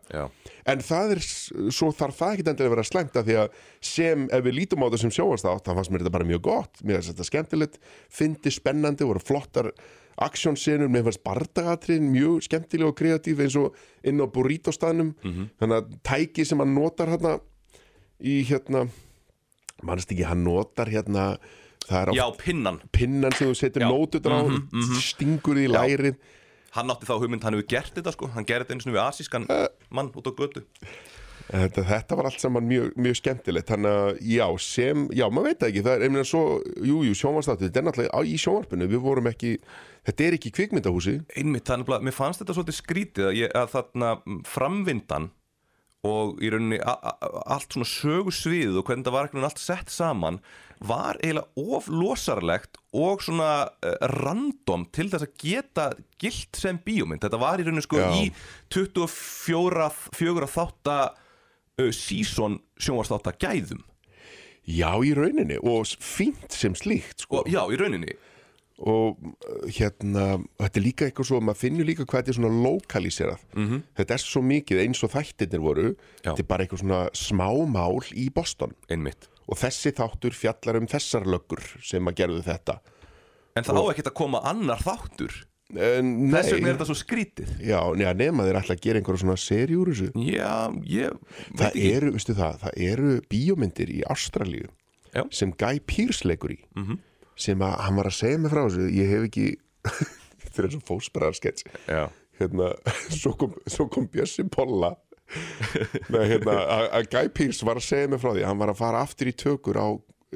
[0.68, 1.22] En það er,
[1.74, 3.62] svo þarf það ekki endilega að vera slæmt að því að
[3.92, 6.82] sem, ef við lítum á þetta sem sjónvarsþátt, þá fannst mér þetta bara mjög gott.
[6.82, 7.80] Mér fannst þetta skemmtilegt,
[8.20, 9.72] fyndi spennandi voru flottar
[10.18, 15.12] aksjónsenur mér fannst bardagatriðin mjög skemmtileg og kreatív eins og inn á burrítostæðnum
[15.60, 17.36] þannig að tæki sem hann notar hérna
[18.18, 18.88] í hérna
[19.86, 21.38] mannst ekki, hann notar hérna
[21.88, 22.80] það er já, pinnan.
[22.94, 24.40] pinnan sem þú setur nótutur á
[25.02, 25.78] stingur því í Já.
[25.78, 26.18] lærið.
[26.76, 28.28] Hann átti þá hugmynd, hann hefur gert þetta sko.
[28.34, 29.48] Hann gerði þetta eins og við asískan
[29.90, 30.64] mann út á götu.
[31.48, 33.70] Þetta, þetta var allt saman mjög, mjög skemmtilegt.
[33.70, 35.84] Þannig að já, sem, já, maður veit ekki.
[35.86, 36.42] Það er, einmitt svo,
[36.84, 39.54] jú, jú, sjónvarsþáttu þetta er náttúrulega á, í sjónvarpinu, við vorum ekki
[40.08, 43.72] þetta er ekki kvikmyndahúsi Einmitt, þannig að mér fannst þetta svolítið skrítið að, ég, að
[43.74, 45.28] þarna mm, framvindan
[46.06, 50.38] og í rauninni allt svona sögusvið og hvernig það var ekki allt sett saman
[50.78, 55.86] var eiginlega of losarlegt og svona uh, random til þess að geta
[56.22, 57.24] gilt sem bíómynd.
[57.24, 58.12] Þetta var í rauninni sko Já.
[58.14, 58.28] í
[58.70, 60.98] 24 fjögura þátta
[61.82, 63.82] uh, season sjónvarsþátta gæðum.
[64.68, 67.42] já, í rauninni og fínt sem slíkt sko.
[67.42, 68.14] Og, já, í rauninni.
[68.78, 72.62] Og uh, hérna þetta er líka eitthvað svo, maður finnur líka hvað þetta er svona
[72.62, 73.82] lokaliserað, -hmm.
[73.98, 75.88] þetta er svo mikið eins og þættirnir voru,
[76.22, 76.30] Já.
[76.30, 79.28] þetta er bara eitthvað svona smámál í Boston Einmitt.
[79.48, 82.78] og þessi þáttur fjallar um þessar löggur sem að gerðu þetta
[83.56, 85.34] En það á ekkert að koma annar þáttur.
[85.74, 87.48] en, Þess vegna nei, er þetta svo skrítið.
[87.60, 91.12] já, neða, nema þeir ætla að gera einhverja svona seri úr þessu Já, ég
[91.58, 94.02] Það eru, veistu það, það eru bíómyndir í.
[94.06, 95.32] Mhm.
[95.32, 96.98] sem Guy Pearce leikur í -hmm.
[97.38, 99.46] Sem að hann var að segja mig frá þessu ég hef ekki
[100.44, 101.66] þetta er eins og fósbræðarskets
[102.40, 102.72] hérna,
[103.20, 104.92] svo kom, svo kom Bjössi Polla.
[106.08, 109.02] Hérna, að að Guy Pearce var að segja mig frá því hann var að fara
[109.04, 109.88] aftur í tökur á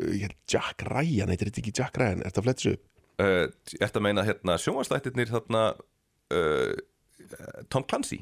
[0.02, 2.20] ég held Jack Ryan, heitir þetta ekki Jack Ryan?
[2.24, 2.82] Er þetta flettis upp?
[3.22, 3.46] uh,
[3.78, 5.62] Ertu að meina hérna sjónvarslættirnir þarna
[6.36, 6.74] uh,
[7.72, 8.20] Tom Clancy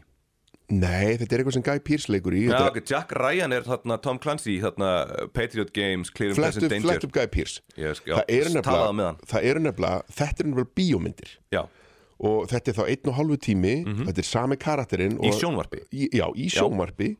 [0.71, 3.64] Nei, þetta er eitthvað sem Guy Pearce leikur í Já, er- ok, Jack Ryan er
[3.66, 6.87] þarna Tom Clancy þarna uh, Patriot Games, Clear and Present Danger.
[6.87, 7.61] flett upp Guy Pearce.
[7.77, 11.33] Ég skal- það eru nefnilega, það þetta eru nefnilega bíómyndir.
[11.53, 11.64] Já,
[12.21, 13.75] og þetta er þá einn og halvu tími
[14.07, 15.25] þetta er sami karakterinn Mhm.
[15.25, 15.81] í og- sjónvarpi.
[15.93, 17.16] Í, já, í sjónvarpi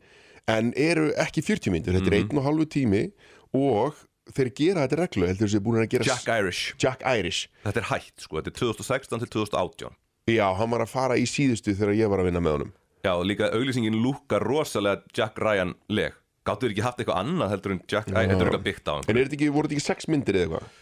[0.49, 3.13] en eru ekki 40 myndur þetta er einn og halvu tími
[3.55, 3.95] og
[4.31, 6.75] þeir gera þetta reglu heldur þessi búin að gera Jack Irish.
[6.79, 7.49] Jack Irish.
[7.65, 9.91] Þetta er hætt, sko, þetta er 2016 til 2018
[10.31, 13.13] já, hann var að fara í síðustu þegar ég var að vinna með honum Já,
[13.25, 16.17] líka auglýsingin lúkar rosalega Jack Ryan leg.
[16.45, 18.31] Gáttu þér ekki haft eitthvað annað heldur en Jack Ryan?
[18.33, 20.47] Þetta er eitthvað byggt á hann en er ekki, voru þetta ekki sex myndir eða
[20.47, 20.79] eitthvað?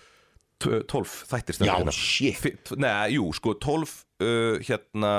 [0.58, 1.94] T- 12 þættir Já, hérna.
[1.94, 2.72] shit.
[2.82, 3.92] Nei, jú, sko 12
[4.22, 5.12] uh, hérna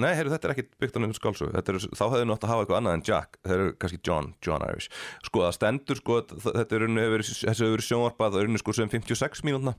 [0.00, 2.76] Nei, heyrðu, þetta er ekki byggt á nefnum er, Þá hefði nátt að hafa eitthvað
[2.78, 3.40] annað en Jack.
[3.42, 4.86] Það eru kannski John, John Irish.
[5.26, 8.74] Sko, það stendur, sko, þetta er unni Þessi hefur verið sjónvarpað, það er unni sko
[8.78, 9.74] sem 56 mínútna.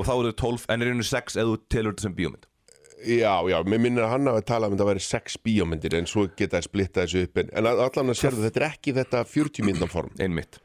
[0.00, 2.48] Og þá eru 12, en er unni 6 Eða þú telur þetta sem bíómynd
[3.04, 6.06] Já, já, mér minnir að hann hafi talað um að þetta væri sex bíómyndir en
[6.08, 9.24] svo geta að splitta þessu upp en, en allan að sérðu þetta er ekki þetta
[9.28, 10.60] 40 myndan form Einmitt.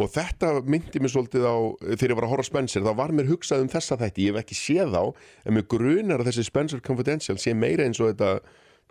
[0.00, 1.56] Og þetta myndi mér svolítið á
[1.94, 4.34] þegar ég var að horfa á Spencer, þá var mér hugsað um þessa þætti, ég
[4.34, 5.02] hef ekki séð þá
[5.46, 8.34] en mér grunar að þessi Spencer Confidential sé meira eins og þetta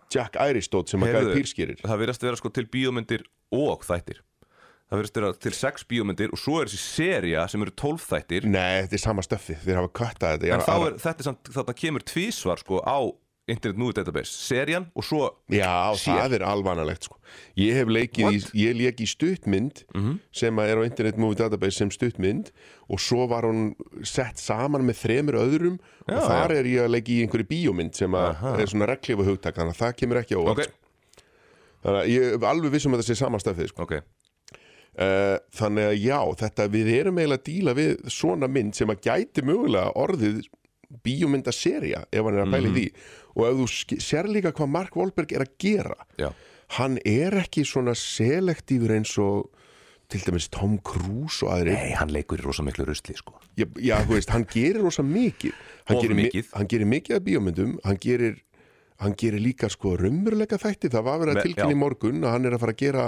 [0.10, 1.80] Jack Irish dót sem að Pearce gerir.
[1.84, 4.24] Það virðast vera sko til bíómyndir og þættir
[4.90, 8.48] Það verðist vera til sex bíómyndir og svo er þessi seria sem eru tólf þættir.
[8.50, 11.52] Nei, þetta er sama stöffi, þeir hafa köttað þetta En þá er þetta er samt,
[11.54, 12.98] þarna kemur tvísvar sko á
[13.50, 14.30] Internet Movie Database.
[14.30, 16.20] Serían og svo Já, sér.
[16.22, 17.16] það er alvanalegt sko.
[17.58, 19.82] Ég hef leikið í, ég leik í stuttmynd
[20.42, 22.52] sem að er á Internet Movie Database sem stuttmynd
[22.90, 23.72] og svo var hún
[24.06, 27.98] sett saman með þremur öðrum Já, og þar er ég að leiki í einhverju bíómynd
[27.98, 30.78] sem er svona reglifu hugtak þannig að það kemur ekki á Ok, óvart
[31.80, 33.86] þannig að ég er alveg vissum að það sé samanstafið sko.
[33.88, 33.94] ok.
[33.98, 34.02] uh,
[34.98, 39.44] þannig að já, þetta við erum eiginlega að díla við svona mynd sem að gæti
[39.48, 40.42] mögulega orðið
[41.06, 42.86] bíómyndaserja ef hann er að pæla í því.
[43.38, 46.32] Og ef þú sér líka hvað Mark Wahlberg er að gera Já,
[46.80, 49.52] hann er ekki svona selektífur eins og
[50.10, 53.36] til dæmis Tom Cruise og aðri Nei, hann leikur í rosa miklu rusli sko.
[53.60, 55.54] Já, já, þú veist, hann gerir rosa mikið.
[55.86, 56.48] Hann, gerir, mi- mikið.
[56.58, 57.76] hann gerir mikið af bíómyndum.
[57.86, 58.40] Hann gerir,
[58.98, 61.70] hann gerir líka sko raunveruleika þætti, það var að í já.
[61.78, 63.06] morgun að hann er að fara að gera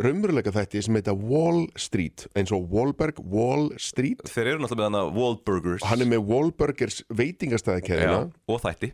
[0.00, 4.24] raunveruleika þætti sem heita Wall Street eins og Wahlberg Wall Street.
[4.30, 5.84] Þeir eru náttúrulega með hana Wahlburgers.
[5.88, 8.92] Hann er með Wahlburgers veitingastæðikeðina og þætti.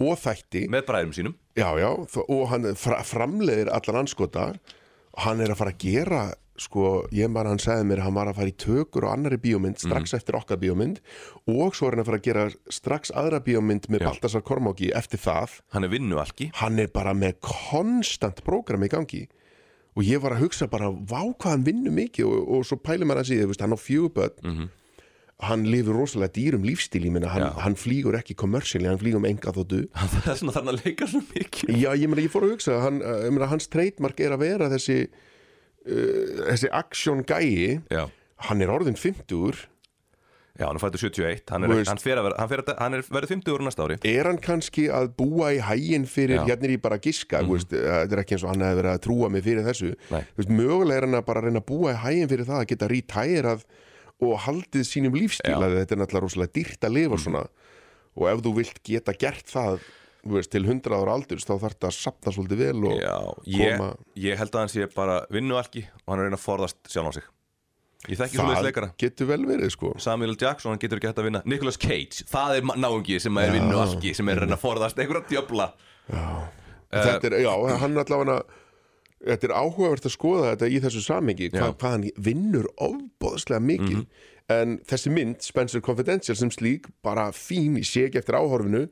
[0.00, 0.66] Og þætti.
[0.72, 1.38] Með bræðum sínum.
[1.58, 4.52] Já, já, og hann fra, framleiðir allan anskota.
[5.20, 6.22] Hann er að fara að gera
[6.60, 9.38] sko, ég bara hann sagði mér að hann var að fara í tökur og annari
[9.40, 11.00] bíómynd strax eftir okkar bíómynd.
[11.48, 14.04] Og svo er hann að fara að gera strax aðra bíómynd með.
[14.08, 15.60] Baltasar Kormáki eftir það.
[15.76, 16.50] Hann er vinnualki.
[16.60, 19.26] Hann er bara með konstant prógram í gangi
[20.00, 22.28] og ég var að hugsa bara vá hvað hann vinnur mikið.
[22.28, 24.70] Og, og svo pælir maður að síða, hann á fjöguböld
[25.40, 29.34] hann lifur rosalega dýrum lífstíl ég meina, hann, hann flýgur ekki kommersiali, hann flýgur með
[29.34, 29.80] enga þóttu.
[30.12, 31.72] Það er svona þarna að leika svo mikið.
[31.80, 34.70] Já, ég meina, ég fór að hugsa hann, ég meina, hans trademark er að vera
[34.72, 37.80] þessi uh, þessi action gæi.
[37.88, 38.04] Já,
[38.50, 39.64] hann er orðin 50
[40.60, 42.96] Já hann er fættur 71 Hann, er, hann, fer að vera, hann, fer að, hann
[42.98, 43.98] er verið 50 úr næsta ári.
[44.10, 47.54] Er hann kannski að búa í hægin fyrir, hérna er ég bara að giska mm
[47.54, 49.94] veist, uh, þetta er ekki eins og hann hefði verið að trúa mig fyrir þessu.
[50.10, 52.90] Veist, mögulega er hann að bara reyna að búa í hægin fyrir það að geta
[52.92, 53.64] rítærað
[54.20, 55.56] og haldið sínum lífstíl Já.
[55.56, 57.46] Að þetta er náttúrulega rosalega dýrt að lifa svona.
[58.20, 59.80] Og ef þú vilt geta gert það
[60.28, 63.16] veist, til 100 ára aldurs þá þarf þetta að sapna svolítið vel og Já,
[63.48, 63.90] ég, koma
[64.20, 67.16] ég held að hann sé bara vinnualki og hann er reyna að forðast sjálf á
[67.16, 67.28] sig
[68.08, 68.86] Ég þekki svo leiðis leikara.
[68.96, 69.90] getur vel verið sko.
[70.00, 70.32] Samuel.
[70.40, 71.42] Jackson, hann getur ekki hægt að vinna.
[71.44, 75.28] Nicolas Cage, það er náungi sem er vinnualki sem er að reyna að forðast einhverja
[75.28, 75.66] djöfla.
[76.90, 77.52] Þetta er, já,
[77.84, 78.38] hann allavega
[79.20, 81.74] þetta er áhugavert að skoða þetta í þessu samhengi hva, Já.
[81.76, 84.00] hvað hann vinnur ofbóðslega mikið.
[84.50, 88.86] En þessi mynd, Spencer Confidential sem slík, bara fín í sé ekki eftir áhorfinu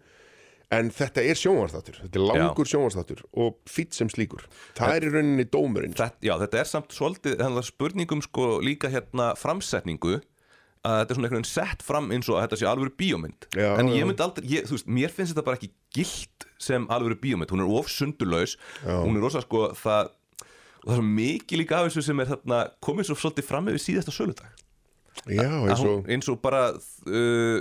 [0.75, 4.45] en þetta er sjónvarsþáttur, þetta er langur sjónvarsþáttur og fýtt sem slíkur.
[4.77, 5.95] Það er í rauninni dómurinn.
[5.97, 10.19] Þetta, Já, þetta er samt svolítið þannig að spurningum sko líka hérna framsetningu
[10.87, 13.49] að þetta er svona einhvern veginn sett fram eins og að þetta sé alveg bíómynd.
[13.57, 16.87] Já, en ég myndi aldrei, ég, þú veist, mér finnst þetta bara ekki gilt sem
[16.93, 18.55] alveg bíómynd, hún er of sundurlaus.
[18.85, 20.15] Hún er rosa sko það
[20.85, 23.83] og það er mikið líka af þessu sem er þarna komið svo svolítið fram yfir
[23.83, 24.65] síðasta söludag.
[25.27, 27.59] Já, eins og eins og bara uh,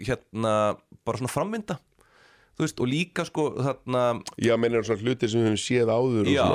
[0.00, 0.54] hérna,
[1.04, 1.76] bara svona frammynda
[2.66, 4.02] veist, og líka sko þarna,
[4.40, 6.46] já, mennir svona hlutir sem við höfum séð áður og já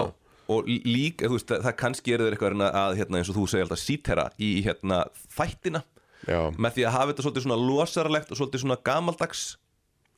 [0.46, 3.38] og lí- líka, þú veist, það, það kannski er þeir eitthvað að hérna, eins og
[3.40, 5.00] þú segir alltaf sítera í hérna
[5.34, 5.82] þættina.
[6.30, 9.44] Já, með því að hafa þetta svolítið svona losaralegt og svolítið svona gamaldags.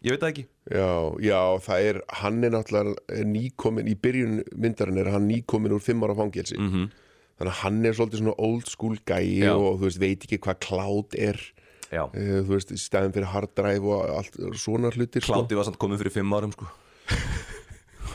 [0.04, 0.44] Ég veit það ekki.
[0.76, 0.90] Já,
[1.26, 6.04] já, það er hann er náttúrulega nýkomin í byrjun myndarinn er hann nýkomin úr fimm
[6.04, 6.60] ára fangelsi.
[6.60, 6.90] Mm
[7.38, 9.52] þannig að hann er svolítið svona old school gæi Já.
[9.54, 11.38] og þú veist, veit ekki hvað cloud er
[11.94, 15.34] já, uh, þú veist, í stæðin fyrir hard drive og allt svona hlutir sko.
[15.34, 16.70] kláti var samt komið fyrir fimm árum sko.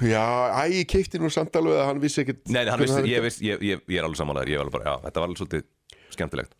[0.03, 3.23] Já, æ, ég keipti nú samt alveg að hann vissi ekkert nei, hann vissi, ég,
[3.23, 5.41] viss, ég, ég, ég er alveg samanlegar ég er alveg bara, já, þetta var alveg
[5.43, 5.67] svolítið
[6.17, 6.57] skemmtilegt.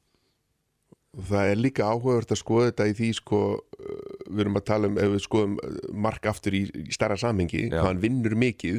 [1.29, 4.89] Það er líka áhugavert að skoða þetta í því sko, uh, við erum að tala
[4.93, 8.79] um ef við skoðum uh, mark aftur í, í stærra samhengi, hann vinnur mikið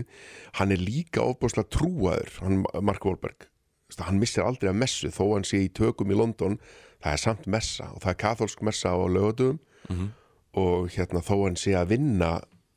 [0.62, 3.50] hann er líka ofbúslega trúaður hann Mark Wahlberg.
[4.00, 6.56] Hann missir aldrei að messu þó hann sé í tökum í London
[7.04, 9.60] það er samt messa og það er katholsk messa á lögadugum
[10.54, 12.34] og hérna þó hann sé að vinna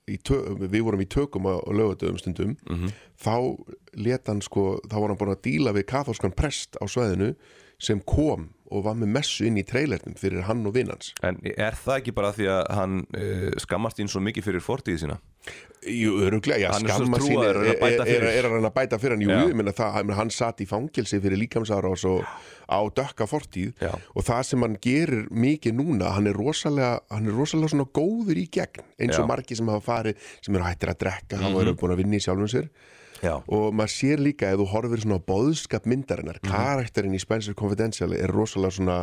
[0.06, 2.56] við vorum í tökum á, lögadugum stundum
[3.18, 3.34] þá
[3.96, 7.34] let hann sko, þá var hann búin að díla við katholskan prest á sveðinu
[7.78, 11.74] sem kom og var með messu inn í trailernum fyrir hann og vinnans en er
[11.76, 15.18] það ekki bara því að hann uh, skammast ín svo mikið fyrir fortíði sína
[15.86, 19.12] Jú, öruglega, já, Hann svo skamma sín er, er, er, er reyna að bæta fyrir
[19.14, 22.24] hann Jú, ég meina það, hann satt í fangelsi fyrir líkamsárás og
[22.66, 23.92] á dökka fortíð Já.
[23.94, 28.40] og það sem hann gerir mikið núna, hann er rosalega hann er rosalega svona góður
[28.42, 29.22] í gegn eins og Já.
[29.22, 29.30] Mhm.
[29.30, 32.24] margir sem hafa farið sem eru hættir að drekka, hafa eru búin að vinna í
[32.26, 32.66] sjálfum sér
[33.22, 36.50] já, og maður sér líka ef þú horfir svona á boðskap myndarinnar Mhm.
[36.50, 38.98] karakterinn í Spencer Confidential er rosalega svona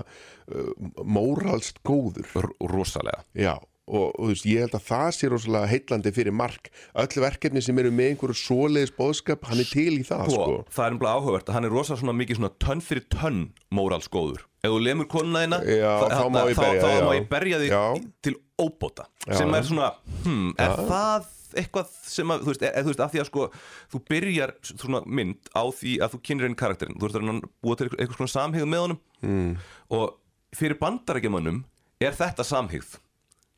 [0.51, 0.73] uh,
[1.07, 3.55] móralst góður r rosalega Já,
[3.93, 6.71] og, og þú veist, ég held að það sé rosalega heitlandi fyrir mark
[7.03, 10.57] öll verkefni sem eru með einhverju svoleiðis bóðskap hann er til í það sko, sko.
[10.73, 14.47] það er umlað áhugavert að hann er rosa svona mikið svona tönn fyrir tönn móralsgóður
[14.63, 17.13] ef þú lemur konuna þína Já, þá má ég berja þá, þá já.
[17.19, 17.85] ég berja þig Já.
[18.25, 19.57] til óbóta Já, sem já.
[19.59, 19.89] er svona,
[20.23, 23.43] hmm, er það eitthvað sem að, þú veist, er, þú veist, af því að sko
[23.93, 27.43] þú byrjar svona mynd á því að þú kynir einn karakterinn, þú veist að hann
[27.61, 29.51] búa til eitthvað svona samhigð með honum mm.
[29.99, 30.15] og
[30.57, 31.61] fyrir bandarækjumannum
[32.03, 32.97] er þetta samhigð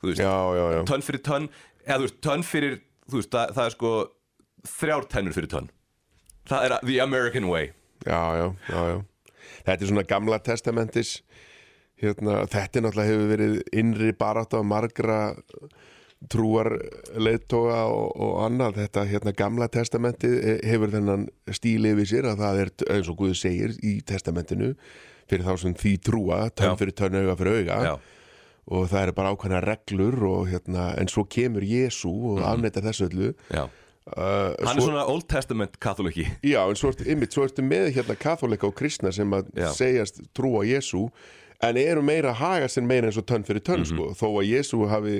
[0.02, 1.50] þú veist, tönn fyrir tönn
[1.86, 2.78] eða þú veist, tönn fyrir,
[3.10, 3.96] þú veist, það, það er sko
[4.76, 5.74] þrjár tennur fyrir tönn.
[6.50, 7.72] Það er the American way.
[8.06, 8.98] Já, já, já, já.
[9.66, 11.18] Þetta er svona gamla testamentis
[12.02, 15.20] hérna, þetta er náttúrulega hefur verið innri barátt af margra
[16.32, 16.72] trúar
[17.18, 18.80] leiðtoga og, og annað.
[18.84, 23.20] Þetta hérna gamla testamentið eh, hefur þennan stíl yfir sér að það er eins og
[23.20, 24.74] Guð segir í testamentinu
[25.30, 27.80] fyrir þá sem því trúa tönn fyrir tönn auga fyrir auga.
[27.86, 27.94] Já,
[28.66, 33.10] og það eru bara ákveðna reglur og hérna, en svo kemur Jésu og afnættar þessu
[33.10, 33.34] öllu.
[33.54, 33.68] Já.
[34.06, 37.64] Uh, hann er svo, svona Old Testament katholiki Já, en svo ertu, einmitt, svo ertu
[37.66, 39.72] með hérna katholika og kristna sem að Já.
[39.74, 41.08] segjast trúa Jésu
[41.66, 44.52] en eru meira að haga sér meira eins og tönn fyrir tönn sko, þó að
[44.52, 45.16] Jésu hafi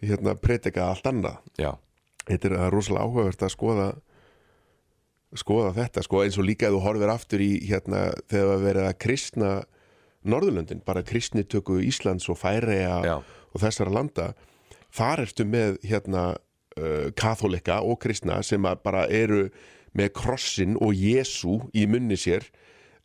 [0.00, 1.36] hérna predikað allt annað.
[2.24, 3.88] Þetta er er rosalega áhugavert að skoða
[5.36, 6.22] skoða þetta sko.
[6.24, 9.52] Eins og líka þú horfir aftur í hérna þegar það verið að kristna
[10.24, 13.14] Norðurlöndin, bara kristnitöku Íslands og Færeja Já.
[13.52, 14.32] og þessara landa
[14.94, 19.48] þar ertu með hérna uh, katholika og kristna sem bara eru
[19.94, 22.46] með krossin og Jésu í munni sér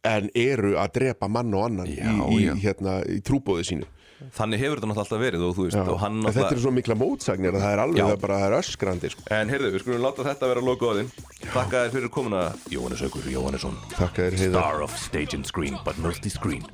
[0.08, 3.90] en eru að drepa mann og annan Já, í, í, hérna, í trúbóði sínu
[4.36, 5.86] þannig hefur þetta náttúrulega alltaf verið og þú veist, Já.
[5.94, 8.40] og hann En þetta eru svo mikla mótsagnir að það er alveg það er bara
[8.40, 9.22] það er öskrandi sko.
[9.40, 11.12] en heyrðu, við skulum láta þetta vera logoðin
[11.50, 12.42] þakka þér fyrir komuna
[12.74, 16.66] Jóhannes Haukur Jóhannesson Takk að þér heiðar, Star of stage and screen but mostly screen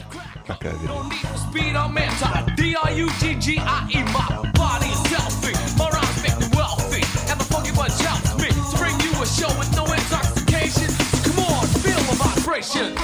[0.45, 2.45] takk að þér.
[2.55, 5.53] D-R-U-G-G-I-E, my body is selfie.
[5.77, 7.01] My rhymes make me wealthy.
[7.29, 10.89] And the funky bunch helps me to bring you a show with no intoxication.
[11.25, 12.95] Come on, feel the vibration.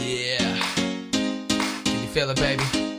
[0.00, 0.56] Yeah.
[1.84, 2.91] Can you feel it, baby?